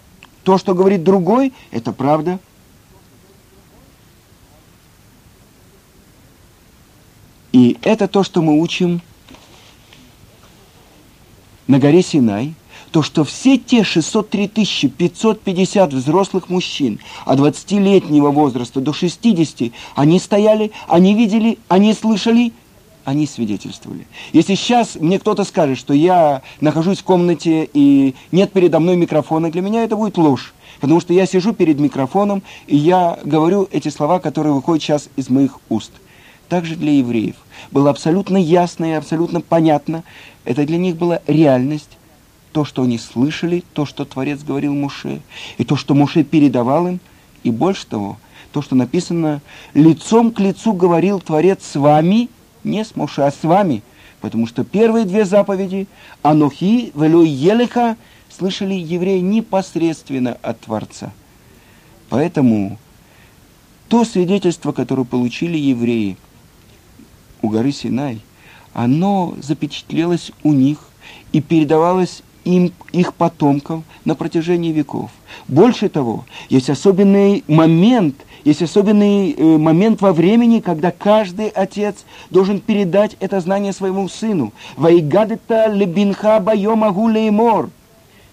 то, 0.43 0.57
что 0.57 0.73
говорит 0.73 1.03
другой, 1.03 1.53
это 1.71 1.93
правда– 1.93 2.39
И 7.53 7.77
это 7.83 8.07
то, 8.07 8.23
что 8.23 8.41
мы 8.41 8.59
учим 8.59 8.99
на 11.67 11.79
горе 11.79 12.01
Синай, 12.01 12.55
то, 12.93 13.01
что 13.01 13.23
все 13.23 13.57
те 13.57 13.83
603 13.83 14.47
550 14.95 15.93
взрослых 15.93 16.47
мужчин 16.49 16.99
от 17.25 17.39
20-летнего 17.39 18.29
возраста 18.29 18.81
до 18.81 18.93
60, 18.93 19.71
они 19.95 20.19
стояли, 20.19 20.71
они 20.87 21.15
видели, 21.15 21.57
они 21.69 21.95
слышали, 21.95 22.53
они 23.03 23.25
свидетельствовали. 23.25 24.05
Если 24.31 24.53
сейчас 24.53 24.93
мне 24.93 25.17
кто-то 25.17 25.43
скажет, 25.43 25.79
что 25.79 25.95
я 25.95 26.43
нахожусь 26.61 26.99
в 26.99 27.03
комнате 27.03 27.67
и 27.73 28.13
нет 28.31 28.51
передо 28.51 28.79
мной 28.79 28.95
микрофона, 28.95 29.49
для 29.51 29.63
меня 29.63 29.83
это 29.83 29.95
будет 29.95 30.19
ложь. 30.19 30.53
Потому 30.79 31.01
что 31.01 31.13
я 31.13 31.25
сижу 31.25 31.51
перед 31.51 31.79
микрофоном, 31.79 32.43
и 32.67 32.77
я 32.77 33.17
говорю 33.23 33.67
эти 33.71 33.89
слова, 33.89 34.19
которые 34.19 34.53
выходят 34.53 34.83
сейчас 34.83 35.09
из 35.15 35.31
моих 35.31 35.59
уст 35.67 35.91
также 36.47 36.75
для 36.75 36.91
евреев. 36.91 37.37
Было 37.71 37.89
абсолютно 37.89 38.37
ясно 38.37 38.85
и 38.85 38.91
абсолютно 38.91 39.41
понятно. 39.41 40.03
Это 40.45 40.63
для 40.63 40.77
них 40.77 40.95
была 40.95 41.21
реальность. 41.25 41.89
То, 42.53 42.63
что 42.63 42.83
они 42.83 42.97
слышали, 42.97 43.63
то, 43.73 43.85
что 43.85 44.05
Творец 44.05 44.41
говорил 44.43 44.73
Муше, 44.73 45.21
и 45.57 45.65
то, 45.65 45.75
что 45.75 45.93
Муше 45.93 46.23
передавал 46.23 46.87
им, 46.87 46.99
и 47.43 47.51
больше 47.51 47.85
того, 47.85 48.17
то, 48.53 48.61
что 48.61 48.75
написано, 48.75 49.41
лицом 49.73 50.31
к 50.31 50.39
лицу 50.39 50.71
говорил 50.73 51.19
Творец 51.19 51.59
с 51.63 51.75
вами, 51.75 52.29
не 52.63 52.85
с 52.85 52.95
Муше, 52.95 53.23
а 53.23 53.31
с 53.31 53.43
вами, 53.43 53.83
потому 54.21 54.47
что 54.47 54.63
первые 54.63 55.05
две 55.05 55.25
заповеди, 55.25 55.87
Анухи, 56.21 56.93
Велой 56.95 57.27
Елеха, 57.27 57.97
слышали 58.29 58.75
евреи 58.75 59.19
непосредственно 59.19 60.37
от 60.41 60.61
Творца. 60.61 61.11
Поэтому 62.09 62.77
то 63.89 64.05
свидетельство, 64.05 64.71
которое 64.71 65.03
получили 65.03 65.57
евреи– 65.57 66.15
у 67.43 67.49
горы 67.49 67.71
Синай, 67.71 68.21
оно 68.73 69.35
запечатлелось 69.39 70.31
у 70.41 70.53
них 70.53 70.79
и 71.31 71.41
передавалось 71.41 72.23
им, 72.45 72.71
их 72.91 73.13
потомкам 73.13 73.83
на 74.05 74.15
протяжении 74.15 74.71
веков. 74.71 75.11
Больше 75.47 75.89
того, 75.89 76.25
есть 76.49 76.69
особенный 76.69 77.43
момент, 77.47 78.15
есть 78.43 78.61
особенный 78.61 79.31
э, 79.31 79.57
момент 79.57 80.01
во 80.01 80.13
времени, 80.13 80.59
когда 80.59 80.91
каждый 80.91 81.47
отец 81.47 82.05
должен 82.29 82.59
передать 82.59 83.15
это 83.19 83.39
знание 83.39 83.73
своему 83.73 84.09
сыну. 84.09 84.53
«Ваигадета 84.75 85.67
лебинха 85.67 86.39
байома 86.39 86.91
гулеймор» 86.91 87.69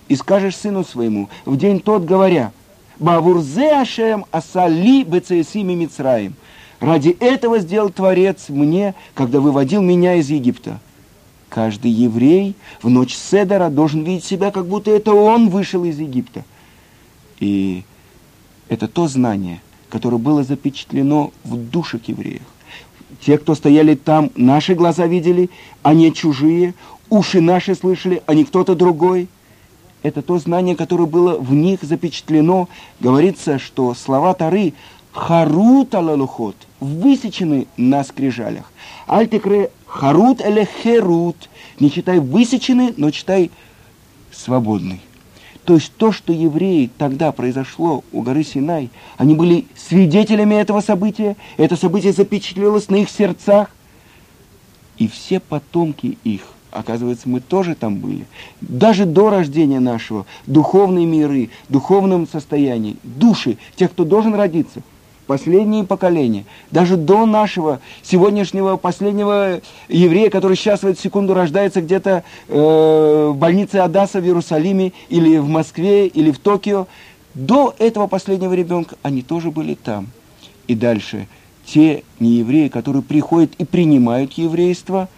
и 0.08 0.16
скажешь 0.16 0.56
сыну 0.56 0.84
своему 0.84 1.28
в 1.44 1.56
день 1.56 1.80
тот, 1.80 2.04
говоря, 2.04 2.52
«Бавурзе 2.98 3.72
ашем 3.72 4.26
асали 4.30 5.04
бецесими 5.04 5.74
мицраим» 5.74 6.34
Ради 6.80 7.10
этого 7.20 7.58
сделал 7.58 7.90
Творец 7.90 8.48
мне, 8.48 8.94
когда 9.14 9.40
выводил 9.40 9.82
меня 9.82 10.14
из 10.14 10.30
Египта. 10.30 10.80
Каждый 11.50 11.90
еврей 11.90 12.54
в 12.80 12.88
ночь 12.88 13.16
Седора 13.16 13.70
должен 13.70 14.04
видеть 14.04 14.24
себя, 14.24 14.52
как 14.52 14.66
будто 14.66 14.92
это 14.92 15.12
он 15.12 15.48
вышел 15.48 15.84
из 15.84 15.98
Египта. 15.98 16.44
И 17.40 17.82
это 18.68 18.86
то 18.86 19.08
знание, 19.08 19.60
которое 19.88 20.18
было 20.18 20.44
запечатлено 20.44 21.32
в 21.42 21.56
душах 21.56 22.02
евреев. 22.06 22.42
Те, 23.20 23.36
кто 23.36 23.56
стояли 23.56 23.96
там, 23.96 24.30
наши 24.36 24.76
глаза 24.76 25.08
видели, 25.08 25.50
а 25.82 25.92
не 25.92 26.14
чужие, 26.14 26.72
уши 27.10 27.40
наши 27.40 27.74
слышали, 27.74 28.22
а 28.26 28.34
не 28.34 28.44
кто-то 28.44 28.76
другой. 28.76 29.26
Это 30.04 30.22
то 30.22 30.38
знание, 30.38 30.76
которое 30.76 31.06
было 31.06 31.36
в 31.36 31.52
них 31.52 31.82
запечатлено. 31.82 32.68
Говорится, 33.00 33.58
что 33.58 33.92
слова 33.94 34.34
Тары 34.34 34.72
харут 35.12 35.94
алалухот, 35.94 36.56
высечены 36.78 37.66
на 37.76 38.04
скрижалях. 38.04 38.70
Альтекре 39.06 39.70
харут 39.86 40.40
или 40.40 40.68
херут, 40.82 41.48
не 41.78 41.90
читай 41.90 42.20
высечены, 42.20 42.94
но 42.96 43.10
читай 43.10 43.50
свободный. 44.32 45.00
То 45.64 45.74
есть 45.74 45.92
то, 45.96 46.10
что 46.10 46.32
евреи 46.32 46.90
тогда 46.96 47.32
произошло 47.32 48.02
у 48.12 48.22
горы 48.22 48.44
Синай, 48.44 48.90
они 49.18 49.34
были 49.34 49.66
свидетелями 49.76 50.54
этого 50.54 50.80
события, 50.80 51.36
это 51.58 51.76
событие 51.76 52.12
запечатлелось 52.12 52.88
на 52.88 52.96
их 52.96 53.10
сердцах, 53.10 53.70
и 54.96 55.06
все 55.06 55.38
потомки 55.38 56.18
их, 56.24 56.42
оказывается, 56.70 57.28
мы 57.28 57.40
тоже 57.40 57.74
там 57.74 57.96
были, 57.96 58.26
даже 58.60 59.04
до 59.04 59.30
рождения 59.30 59.80
нашего, 59.80 60.26
духовные 60.46 61.06
миры, 61.06 61.50
духовном 61.68 62.26
состоянии, 62.26 62.96
души, 63.02 63.58
тех, 63.76 63.90
кто 63.90 64.04
должен 64.04 64.34
родиться– 64.34 64.80
последние 65.30 65.84
поколения, 65.84 66.44
даже 66.72 66.96
до 66.96 67.24
нашего 67.24 67.78
сегодняшнего 68.02 68.76
последнего 68.76 69.60
еврея, 69.88 70.28
который 70.28 70.56
сейчас 70.56 70.82
в 70.82 70.86
эту 70.88 71.00
секунду 71.00 71.34
рождается 71.34 71.80
где-то 71.80 72.24
э, 72.48 73.28
в 73.32 73.36
больнице 73.36 73.76
Адаса 73.76 74.20
в 74.20 74.24
Иерусалиме 74.24 74.92
или 75.08 75.38
в 75.38 75.46
Москве 75.46 76.08
или 76.08 76.32
в 76.32 76.40
Токио, 76.40 76.88
до 77.34 77.72
этого 77.78 78.08
последнего 78.08 78.52
ребенка 78.54 78.96
они 79.02 79.22
тоже 79.22 79.52
были 79.52 79.74
там. 79.74 80.08
И 80.66 80.74
дальше 80.74 81.28
те 81.64 82.02
неевреи, 82.18 82.66
которые 82.66 83.02
приходят 83.02 83.52
и 83.58 83.64
принимают 83.64 84.32
еврейство, 84.32 85.08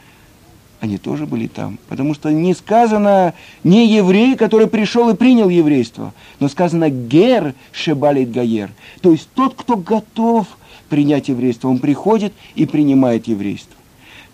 они 0.82 0.98
тоже 0.98 1.26
были 1.26 1.46
там. 1.46 1.78
Потому 1.88 2.12
что 2.12 2.32
не 2.32 2.54
сказано 2.54 3.34
не 3.62 3.86
еврей, 3.86 4.34
который 4.34 4.66
пришел 4.66 5.08
и 5.10 5.14
принял 5.14 5.48
еврейство, 5.48 6.12
но 6.40 6.48
сказано 6.48 6.90
гер 6.90 7.54
шебалит 7.70 8.32
гаер. 8.32 8.68
То 9.00 9.12
есть 9.12 9.28
тот, 9.34 9.54
кто 9.54 9.76
готов 9.76 10.48
принять 10.88 11.28
еврейство, 11.28 11.68
он 11.68 11.78
приходит 11.78 12.32
и 12.56 12.66
принимает 12.66 13.28
еврейство. 13.28 13.76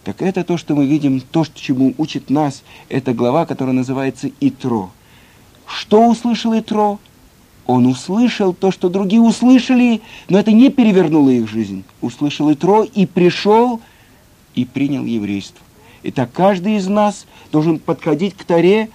Так 0.05 0.23
это 0.23 0.43
то, 0.43 0.57
что 0.57 0.75
мы 0.75 0.87
видим, 0.87 1.21
то, 1.21 1.45
чему 1.55 1.93
учит 1.99 2.31
нас 2.31 2.63
эта 2.89 3.13
глава, 3.13 3.45
которая 3.45 3.75
называется 3.75 4.31
Итро. 4.41 4.89
Что 5.67 6.09
услышал 6.09 6.59
Итро? 6.59 6.99
Он 7.67 7.85
услышал 7.85 8.55
то, 8.55 8.71
что 8.71 8.89
другие 8.89 9.21
услышали, 9.21 10.01
но 10.31 10.39
это 10.39 10.53
не 10.53 10.71
перевернуло 10.71 11.29
их 11.29 11.47
жизнь. 11.47 11.85
Услышал 12.01 12.51
Итро 12.51 12.85
и 12.85 13.05
пришел 13.05 13.83
и 14.55 14.65
принял 14.65 15.05
еврейство. 15.05 15.68
Итак, 16.03 16.31
каждый 16.33 16.77
из 16.77 16.87
нас 16.87 17.27
должен 17.51 17.79
подходить 17.79 18.37
к 18.37 18.45
Таре. 18.45 18.89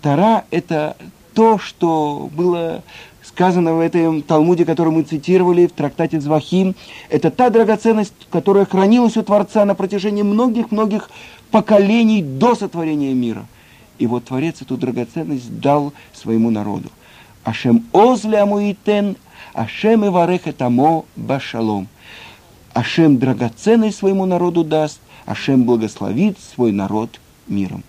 Тара– 0.00 0.44
это 0.50 0.96
то, 1.34 1.58
что 1.58 2.30
было 2.32 2.82
сказано 3.22 3.74
в 3.74 3.80
этом 3.80 4.22
Талмуде, 4.22 4.64
который 4.64 4.92
мы 4.92 5.02
цитировали 5.02 5.66
в 5.66 5.72
трактате 5.72 6.20
Звахим. 6.20 6.74
Это 7.10 7.30
та 7.30 7.50
драгоценность, 7.50 8.14
которая 8.30 8.64
хранилась 8.64 9.16
у 9.16 9.22
Творца 9.22 9.64
на 9.64 9.74
протяжении 9.74 10.22
многих-многих 10.22 11.10
поколений 11.50 12.22
до 12.22 12.54
сотворения 12.54 13.12
мира. 13.12 13.46
И 13.98 14.06
вот 14.06 14.24
Творец 14.24 14.62
эту 14.62 14.76
драгоценность 14.78 15.60
дал 15.60 15.92
своему 16.14 16.50
народу. 16.50 16.88
Ашем 17.44 17.84
озля 17.92 18.46
муитен, 18.46 19.16
Ашем 19.52 20.04
и 20.04 20.08
варехетамо 20.08 21.04
башалом. 21.16 21.88
Ашем 22.72 23.18
драгоценность 23.18 23.98
своему 23.98 24.24
народу 24.24 24.64
даст, 24.64 25.00
Ашем 25.30 25.62
благословит 25.62 26.38
свой 26.40 26.72
народ 26.72 27.20
миром. 27.46 27.84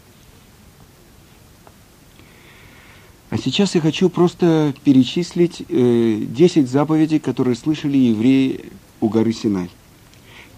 А 3.32 3.38
сейчас 3.40 3.74
я 3.74 3.82
хочу 3.82 4.12
просто 4.12 4.76
перечислить 4.84 5.64
э, 5.68 6.22
10 6.28 6.70
заповедей, 6.70 7.18
которые 7.18 7.56
слышали 7.56 7.98
евреи 7.98 8.72
у 9.00 9.10
горы 9.10 9.34
Синай. 9.34 9.72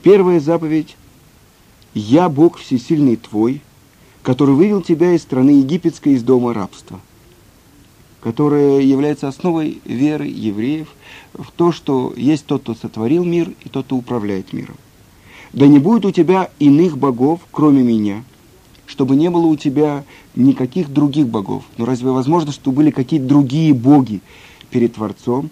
Первая 0.02 0.42
заповедь– 0.42 0.98
«Я 1.94 2.28
Бог 2.28 2.58
всесильный 2.58 3.16
твой, 3.16 3.62
который 4.22 4.54
вывел 4.54 4.82
тебя 4.82 5.14
из 5.14 5.22
страны 5.22 5.52
египетской, 5.52 6.16
из 6.16 6.24
дома 6.24 6.54
рабства», 6.54 7.00
которая 8.20 8.82
является 8.82 9.30
основой 9.30 9.80
веры 9.86 10.26
евреев 10.26 10.90
в 11.34 11.50
то, 11.52 11.72
что 11.72 12.14
есть 12.18 12.46
тот, 12.46 12.64
кто 12.64 12.76
сотворил 12.76 13.24
мир, 13.24 13.54
и 13.64 13.70
тот, 13.70 13.86
кто 13.86 13.96
управляет 13.96 14.52
миром. 14.52 14.76
«Да 15.54 15.68
не 15.68 15.80
будет 15.80 16.06
у 16.06 16.12
тебя 16.12 16.50
иных 16.60 16.98
богов, 16.98 17.40
кроме 17.52 17.84
меня», 17.84 18.24
чтобы 18.88 19.16
не 19.16 19.30
было 19.30 19.46
у 19.48 19.56
тебя 19.56 20.04
никаких 20.36 20.92
других 20.92 21.28
богов. 21.28 21.64
Но 21.78 21.86
разве 21.86 22.12
возможно, 22.12 22.52
что 22.52 22.72
были 22.72 22.92
какие-то 22.92 23.26
другие 23.26 23.74
боги 23.74 24.22
перед 24.70 24.94
Творцом? 24.96 25.50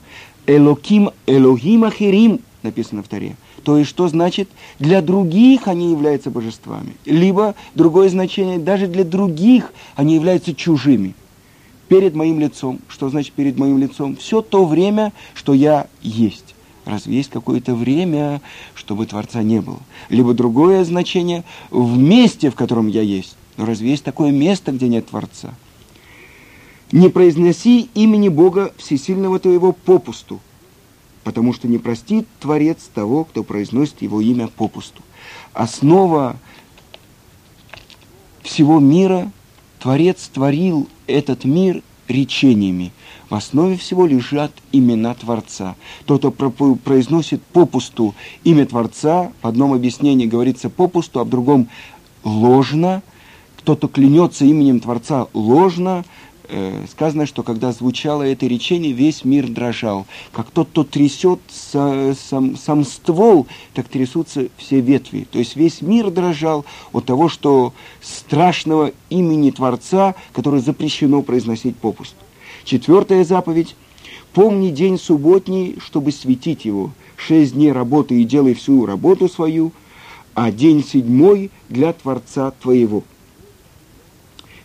Элоким, 0.47 1.11
Элохим 1.27 1.83
Ахирим, 1.83 2.39
написано 2.63 3.03
в 3.03 3.07
Таре. 3.07 3.35
То 3.63 3.77
есть, 3.77 3.89
что 3.89 4.07
значит, 4.07 4.49
для 4.79 5.01
других 5.01 5.67
они 5.67 5.91
являются 5.91 6.31
божествами. 6.31 6.95
Либо, 7.05 7.55
другое 7.75 8.09
значение, 8.09 8.59
даже 8.59 8.87
для 8.87 9.03
других 9.03 9.71
они 9.95 10.15
являются 10.15 10.53
чужими. 10.53 11.15
Перед 11.87 12.15
моим 12.15 12.39
лицом. 12.39 12.79
Что 12.87 13.09
значит 13.09 13.33
перед 13.33 13.57
моим 13.57 13.77
лицом? 13.77 14.15
Все 14.15 14.41
то 14.41 14.65
время, 14.65 15.13
что 15.33 15.53
я 15.53 15.87
есть. 16.01 16.55
Разве 16.91 17.15
есть 17.15 17.30
какое-то 17.30 17.73
время, 17.73 18.41
чтобы 18.75 19.06
Творца 19.06 19.41
не 19.43 19.62
было? 19.62 19.80
Либо 20.10 20.34
другое 20.34 20.84
значение– 20.84 21.45
в 21.71 21.97
месте, 21.97 22.49
в 22.49 22.56
котором 22.56 22.89
я 22.89 23.01
есть. 23.01 23.38
Но 23.56 23.65
разве 23.65 23.91
есть 23.91 24.04
такое 24.04 24.32
место, 24.32 24.73
где 24.73 24.89
нет 24.89 25.08
Творца? 25.08 25.54
Не 26.91 27.08
произноси 27.08 27.89
имени 27.93 28.27
Бога 28.27 28.73
Всесильного 28.75 29.39
твоего 29.39 29.71
попусту, 29.71 30.41
потому 31.23 31.54
что 31.54 31.69
не 31.69 31.77
простит 31.77 32.27
Творец 32.41 32.89
того, 32.93 33.23
кто 33.23 33.45
произносит 33.45 34.01
его 34.01 34.19
имя 34.19 34.49
попусту. 34.49 35.01
Основа 35.54 36.36
всего 38.41 38.82
мира, 38.82 39.32
Творец 39.80 40.27
творил 40.27 40.89
этот 41.08 41.45
мир 41.45 41.84
речениями– 42.12 42.91
в 43.32 43.36
основе 43.36 43.78
всего 43.78 44.06
лежат 44.06 44.52
имена 44.74 45.13
Творца. 45.13 45.78
Тот, 46.06 46.19
кто 46.19 46.76
произносит 46.76 47.41
попусту 47.41 48.13
имя 48.43 48.65
Творца, 48.65 49.32
в 49.41 49.47
одном 49.47 49.71
объяснении 49.71 50.26
говорится 50.26 50.69
попусту, 50.69 51.21
а 51.21 51.24
в 51.24 51.30
другом 51.30 51.69
ложно. 52.26 53.02
Кто-то 53.56 53.88
клянется 53.88 54.43
именем 54.43 54.82
Творца 54.82 55.28
ложно, 55.34 56.04
сказано, 56.89 57.25
что 57.25 57.43
когда 57.43 57.71
звучало 57.71 58.23
это 58.23 58.45
речение, 58.45 58.91
весь 58.91 59.23
мир 59.23 59.47
дрожал. 59.47 60.05
Как 60.31 60.51
тот, 60.51 60.69
кто 60.69 60.83
трясет 60.83 61.39
сам, 61.49 62.55
сам 62.57 62.83
ствол, 62.83 63.47
так 63.73 63.87
трясутся 63.87 64.47
все 64.57 64.81
ветви. 64.81 65.27
То 65.31 65.39
есть 65.39 65.55
весь 65.55 65.81
мир 65.81 66.11
дрожал 66.11 66.65
от 66.91 67.05
того, 67.05 67.29
что 67.29 67.73
страшного 68.01 68.91
имени 69.09 69.51
Творца, 69.51 70.15
которое 70.33 70.61
запрещено 70.61 71.21
произносить 71.21 71.77
попусту. 71.77 72.15
Четвертая 72.63 73.23
заповедь. 73.23 73.75
Помни 74.33 74.69
день 74.69 74.97
субботний, 74.97 75.77
чтобы 75.83 76.11
светить 76.11 76.65
его. 76.65 76.91
Шесть 77.17 77.53
дней 77.53 77.71
работы 77.71 78.21
и 78.21 78.25
делай 78.25 78.53
всю 78.53 78.85
работу 78.85 79.27
свою, 79.27 79.71
а 80.33 80.51
день 80.51 80.83
седьмой 80.83 81.51
для 81.69 81.93
Творца 81.93 82.51
твоего. 82.61 83.03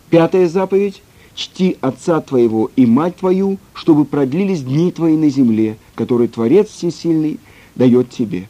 Пятая 0.09 0.49
заповедь. 0.49 1.03
Чти 1.37 1.77
отца 1.81 2.21
твоего 2.21 2.71
и 2.75 2.87
мать 2.87 3.17
твою, 3.17 3.59
чтобы 3.75 4.05
продлились 4.05 4.63
дни 4.63 4.91
твои 4.91 5.17
на 5.17 5.29
земле, 5.29 5.77
которые 5.95 6.29
Творец 6.29 6.69
Всесильный 6.69 7.39
дает 7.77 8.11
тебе. 8.11 8.49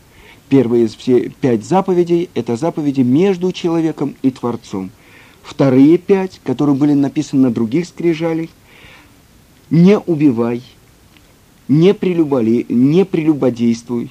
Первые 0.48 0.84
из 0.84 0.94
все 0.94 1.28
пять 1.28 1.64
заповедей– 1.64 2.30
это 2.34 2.56
заповеди 2.56 3.00
между 3.00 3.52
человеком 3.52 4.14
и 4.22 4.30
Творцом. 4.30 4.90
Вторые 5.42 5.98
пять, 5.98 6.40
которые 6.44 6.76
были 6.76 6.92
написаны 6.94 7.42
на 7.42 7.50
других 7.50 7.86
скрижалях– 7.86 8.48
не 9.70 9.98
убивай, 9.98 10.62
не, 11.68 11.92
прелюболи, 11.92 12.66
не 12.68 13.04
прелюбодействуй, 13.04 14.10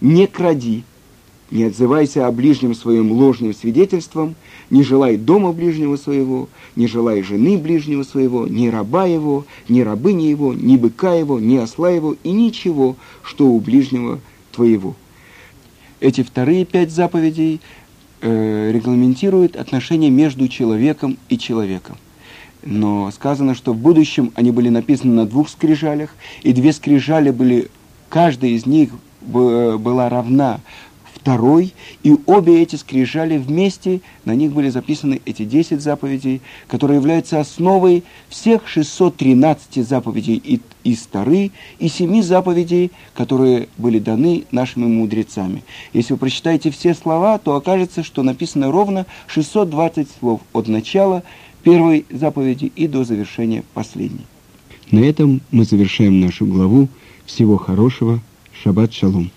не 0.00 0.26
кради, 0.26 0.84
не 1.52 1.64
отзывайся 1.64 2.26
о 2.26 2.32
ближнем 2.32 2.74
своем 2.74 3.12
ложным 3.12 3.54
свидетельством, 3.54 4.34
не 4.70 4.82
желай 4.82 5.18
дома 5.18 5.52
ближнего 5.52 5.96
своего, 5.96 6.48
не 6.76 6.86
желай 6.88 7.22
жены 7.22 7.58
ближнего 7.58 8.02
своего, 8.02 8.48
ни 8.48 8.68
раба 8.68 9.04
его, 9.04 9.44
ни 9.68 9.82
рабыни 9.82 10.24
его, 10.24 10.54
ни 10.54 10.78
быка 10.78 11.12
его, 11.12 11.38
ни 11.38 11.58
осла 11.58 11.90
его 11.90 12.16
и 12.24 12.32
ничего, 12.32 12.96
что 13.22 13.46
у 13.48 13.60
ближнего 13.60 14.18
твоего. 14.50 14.96
Эти 16.00 16.22
вторые 16.22 16.64
пять 16.64 16.90
заповедей 16.90 17.60
э, 18.22 18.72
регламентируют 18.72 19.54
отношения 19.54 20.10
между 20.10 20.48
человеком 20.48 21.18
и 21.28 21.38
человеком 21.38 21.96
но 22.64 23.10
сказано, 23.10 23.56
что 23.56 23.72
в 23.72 23.76
будущем 23.76 24.30
они 24.36 24.52
были 24.52 24.68
написаны 24.68 25.12
на 25.14 25.26
двух 25.26 25.48
скрижалях, 25.48 26.14
и 26.44 26.52
две 26.52 26.72
скрижали 26.72 27.32
были, 27.32 27.68
каждая 28.08 28.52
из 28.52 28.66
них 28.66 28.90
была 29.20 30.08
равна 30.08 30.60
второй, 31.22 31.72
и 32.02 32.16
обе 32.26 32.62
эти 32.62 32.74
скрижали 32.74 33.38
вместе, 33.38 34.00
на 34.24 34.34
них 34.34 34.52
были 34.52 34.70
записаны 34.70 35.20
эти 35.24 35.44
10 35.44 35.80
заповедей, 35.80 36.40
которые 36.66 36.98
являются 36.98 37.38
основой 37.38 38.02
всех 38.28 38.66
613 38.66 39.86
заповедей 39.86 40.60
из 40.82 40.98
Тары 41.06 41.52
и 41.78 41.88
семи 41.88 42.22
заповедей, 42.22 42.90
которые 43.14 43.68
были 43.78 44.00
даны 44.00 44.44
нашими 44.50 44.86
мудрецами. 44.86 45.62
Если 45.92 46.14
вы 46.14 46.18
прочитаете 46.18 46.72
все 46.72 46.92
слова, 46.92 47.38
то 47.38 47.54
окажется, 47.54 48.02
что 48.02 48.24
написано 48.24 48.72
ровно 48.72 49.06
620 49.28 50.08
слов 50.18 50.40
от 50.52 50.66
начала 50.66 51.22
первой 51.62 52.04
заповеди 52.10 52.72
и 52.74 52.88
до 52.88 53.04
завершения 53.04 53.62
последней. 53.74 54.26
На 54.90 54.98
этом 54.98 55.40
мы 55.52 55.64
завершаем 55.64 56.20
нашу 56.20 56.46
главу. 56.46 56.88
Всего 57.26 57.56
хорошего. 57.56 58.20
Шаббат 58.52 58.92
шалом. 58.92 59.30